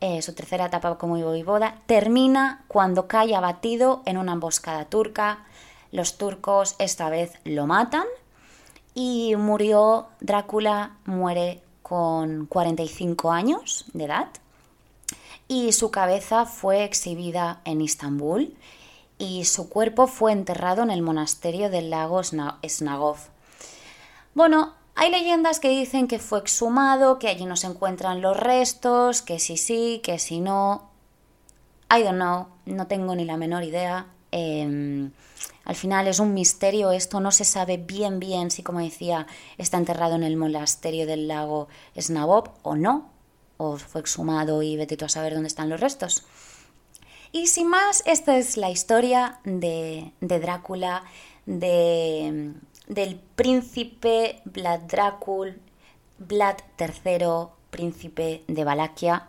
eh, 0.00 0.22
su 0.22 0.32
tercera 0.34 0.66
etapa 0.66 0.96
como 0.96 1.18
voivoda, 1.18 1.78
termina 1.86 2.64
cuando 2.68 3.08
cae 3.08 3.34
abatido 3.34 4.02
en 4.04 4.16
una 4.16 4.32
emboscada 4.32 4.84
turca. 4.84 5.44
Los 5.90 6.18
turcos 6.18 6.76
esta 6.78 7.10
vez 7.10 7.32
lo 7.44 7.66
matan 7.66 8.04
y 8.94 9.34
murió, 9.36 10.06
Drácula 10.20 10.98
muere 11.04 11.62
con 11.82 12.46
45 12.46 13.32
años 13.32 13.86
de 13.92 14.04
edad 14.04 14.28
y 15.48 15.72
su 15.72 15.90
cabeza 15.90 16.44
fue 16.44 16.84
exhibida 16.84 17.60
en 17.64 17.80
Istambul 17.80 18.54
y 19.18 19.46
su 19.46 19.68
cuerpo 19.68 20.06
fue 20.06 20.32
enterrado 20.32 20.82
en 20.82 20.90
el 20.90 21.02
monasterio 21.02 21.70
del 21.70 21.90
lago 21.90 22.22
Snagov. 22.22 23.16
Bueno, 24.34 24.74
hay 25.00 25.12
leyendas 25.12 25.60
que 25.60 25.68
dicen 25.68 26.08
que 26.08 26.18
fue 26.18 26.40
exhumado, 26.40 27.20
que 27.20 27.28
allí 27.28 27.44
no 27.44 27.54
se 27.54 27.68
encuentran 27.68 28.20
los 28.20 28.36
restos, 28.36 29.22
que 29.22 29.38
sí 29.38 29.56
sí, 29.56 30.00
que 30.02 30.18
si 30.18 30.40
no. 30.40 30.90
I 31.88 32.02
don't 32.02 32.16
know, 32.16 32.48
no 32.66 32.88
tengo 32.88 33.14
ni 33.14 33.24
la 33.24 33.36
menor 33.36 33.62
idea. 33.62 34.08
Em, 34.32 35.12
al 35.64 35.76
final 35.76 36.08
es 36.08 36.18
un 36.18 36.34
misterio 36.34 36.90
esto, 36.90 37.20
no 37.20 37.30
se 37.30 37.44
sabe 37.44 37.76
bien 37.76 38.18
bien 38.18 38.50
si, 38.50 38.64
como 38.64 38.80
decía, 38.80 39.28
está 39.56 39.76
enterrado 39.76 40.16
en 40.16 40.24
el 40.24 40.36
monasterio 40.36 41.06
del 41.06 41.28
lago 41.28 41.68
Snabov 41.96 42.50
o 42.62 42.74
no, 42.74 43.08
o 43.56 43.76
fue 43.76 44.00
exhumado 44.00 44.64
y 44.64 44.76
vete 44.76 44.96
tú 44.96 45.04
a 45.04 45.08
saber 45.08 45.32
dónde 45.34 45.46
están 45.46 45.68
los 45.68 45.78
restos. 45.78 46.24
Y 47.30 47.46
sin 47.46 47.68
más, 47.68 48.02
esta 48.04 48.36
es 48.36 48.56
la 48.56 48.70
historia 48.70 49.38
de, 49.44 50.10
de 50.20 50.40
Drácula, 50.40 51.04
de, 51.46 52.52
del 52.88 53.20
príncipe 53.36 54.40
Vlad 54.44 54.80
Dracul, 54.80 55.60
Vlad 56.18 56.56
III, 56.78 57.48
príncipe 57.70 58.42
de 58.48 58.64
Valaquia. 58.64 59.28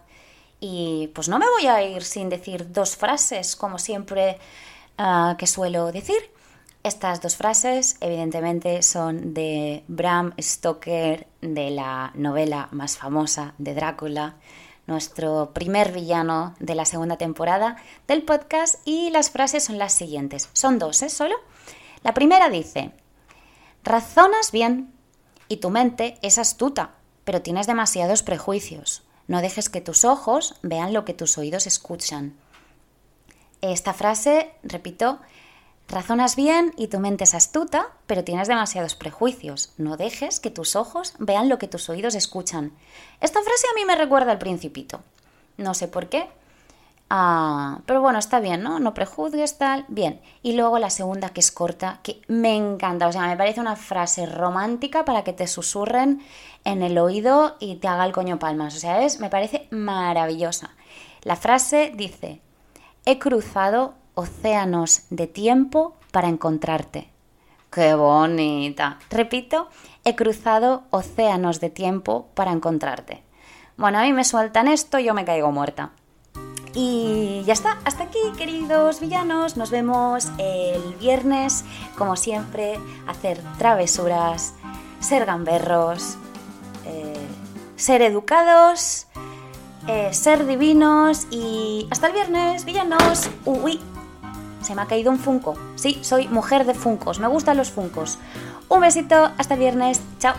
Y 0.59 1.11
pues 1.13 1.29
no 1.29 1.39
me 1.39 1.49
voy 1.49 1.67
a 1.67 1.83
ir 1.83 2.03
sin 2.03 2.29
decir 2.29 2.71
dos 2.71 2.95
frases, 2.95 3.55
como 3.55 3.77
siempre 3.79 4.39
ah, 4.97 5.35
que 5.37 5.47
suelo 5.47 5.91
decir. 5.91 6.31
Estas 6.81 7.21
dos 7.21 7.35
frases, 7.35 7.97
evidentemente, 7.99 8.81
son 8.83 9.33
de 9.33 9.83
Bram 9.89 10.33
Stoker, 10.39 11.27
de 11.41 11.71
la 11.71 12.11
novela 12.15 12.69
más 12.71 12.97
famosa 12.97 13.53
de 13.57 13.73
Drácula, 13.73 14.35
nuestro 14.87 15.51
primer 15.53 15.91
villano 15.91 16.55
de 16.59 16.75
la 16.75 16.85
segunda 16.85 17.17
temporada 17.17 17.75
del 18.07 18.23
podcast, 18.23 18.75
y 18.85 19.09
las 19.09 19.29
frases 19.29 19.65
son 19.65 19.77
las 19.77 19.93
siguientes. 19.93 20.49
Son 20.53 20.79
dos, 20.79 21.01
¿eh? 21.03 21.09
Solo. 21.09 21.35
La 22.01 22.13
primera 22.13 22.49
dice, 22.49 22.91
Razonas 23.89 24.51
bien 24.51 24.93
y 25.47 25.57
tu 25.57 25.71
mente 25.71 26.19
es 26.21 26.37
astuta, 26.37 26.91
pero 27.23 27.41
tienes 27.41 27.65
demasiados 27.65 28.21
prejuicios. 28.21 29.01
No 29.27 29.41
dejes 29.41 29.67
que 29.67 29.81
tus 29.81 30.05
ojos 30.05 30.53
vean 30.61 30.93
lo 30.93 31.05
que 31.05 31.15
tus 31.15 31.39
oídos 31.39 31.65
escuchan. 31.65 32.37
Esta 33.61 33.95
frase, 33.95 34.53
repito, 34.61 35.17
razonas 35.87 36.35
bien 36.35 36.71
y 36.77 36.89
tu 36.89 36.99
mente 36.99 37.23
es 37.23 37.33
astuta, 37.33 37.87
pero 38.05 38.23
tienes 38.23 38.47
demasiados 38.47 38.93
prejuicios. 38.93 39.73
No 39.77 39.97
dejes 39.97 40.39
que 40.39 40.51
tus 40.51 40.75
ojos 40.75 41.15
vean 41.17 41.49
lo 41.49 41.57
que 41.57 41.67
tus 41.67 41.89
oídos 41.89 42.13
escuchan. 42.13 42.77
Esta 43.21 43.41
frase 43.41 43.65
a 43.71 43.73
mí 43.73 43.85
me 43.85 43.95
recuerda 43.95 44.31
al 44.31 44.37
principito. 44.37 45.01
No 45.57 45.73
sé 45.73 45.87
por 45.87 46.09
qué, 46.09 46.29
Ah, 47.11 47.79
pero 47.87 48.01
bueno, 48.01 48.19
está 48.19 48.39
bien, 48.39 48.61
¿no? 48.61 48.79
No 48.79 48.93
prejuzgues, 48.93 49.57
tal. 49.57 49.85
Bien. 49.87 50.21
Y 50.43 50.53
luego 50.53 50.77
la 50.77 50.91
segunda, 50.91 51.29
que 51.29 51.39
es 51.39 51.51
corta, 51.51 51.99
que 52.03 52.21
me 52.27 52.55
encanta. 52.55 53.07
O 53.07 53.11
sea, 53.11 53.27
me 53.27 53.37
parece 53.37 53.59
una 53.59 53.75
frase 53.75 54.27
romántica 54.27 55.05
para 55.05 55.23
que 55.23 55.33
te 55.33 55.47
susurren 55.47 56.21
en 56.65 56.83
el 56.83 56.97
oído 56.99 57.55
y 57.59 57.77
te 57.77 57.87
haga 57.87 58.05
el 58.05 58.11
coño 58.11 58.37
palmas. 58.37 58.75
O 58.75 58.79
sea, 58.79 59.03
es, 59.03 59.19
me 59.19 59.29
parece 59.29 59.67
maravillosa. 59.71 60.69
La 61.23 61.35
frase 61.35 61.91
dice: 61.95 62.41
He 63.05 63.17
cruzado 63.17 63.95
océanos 64.13 65.03
de 65.09 65.25
tiempo 65.25 65.95
para 66.11 66.27
encontrarte. 66.27 67.09
¡Qué 67.71 67.95
bonita! 67.95 68.99
Repito, 69.09 69.69
he 70.03 70.15
cruzado 70.15 70.83
océanos 70.91 71.59
de 71.59 71.69
tiempo 71.69 72.27
para 72.35 72.51
encontrarte. 72.51 73.23
Bueno, 73.77 73.99
a 73.99 74.03
mí 74.03 74.13
me 74.13 74.23
sueltan 74.23 74.67
esto 74.67 74.99
yo 74.99 75.13
me 75.13 75.25
caigo 75.25 75.51
muerta. 75.51 75.91
Y 76.73 77.43
ya 77.45 77.53
está, 77.53 77.79
hasta 77.83 78.03
aquí 78.03 78.19
queridos 78.37 78.99
villanos, 78.99 79.57
nos 79.57 79.71
vemos 79.71 80.29
el 80.37 80.93
viernes, 80.99 81.65
como 81.97 82.15
siempre, 82.15 82.79
hacer 83.07 83.41
travesuras, 83.57 84.53
ser 84.99 85.25
gamberros, 85.25 86.17
eh, 86.85 87.27
ser 87.75 88.01
educados, 88.03 89.07
eh, 89.87 90.13
ser 90.13 90.45
divinos 90.45 91.25
y 91.31 91.87
hasta 91.89 92.07
el 92.07 92.13
viernes, 92.13 92.65
villanos. 92.65 93.29
Uy, 93.45 93.79
se 94.61 94.75
me 94.75 94.83
ha 94.83 94.85
caído 94.85 95.11
un 95.11 95.17
funko. 95.17 95.55
Sí, 95.75 95.99
soy 96.03 96.27
mujer 96.27 96.65
de 96.65 96.75
funcos, 96.75 97.19
me 97.19 97.27
gustan 97.27 97.57
los 97.57 97.71
funcos. 97.71 98.19
Un 98.67 98.81
besito, 98.81 99.31
hasta 99.37 99.55
el 99.55 99.59
viernes, 99.59 100.01
chao. 100.19 100.35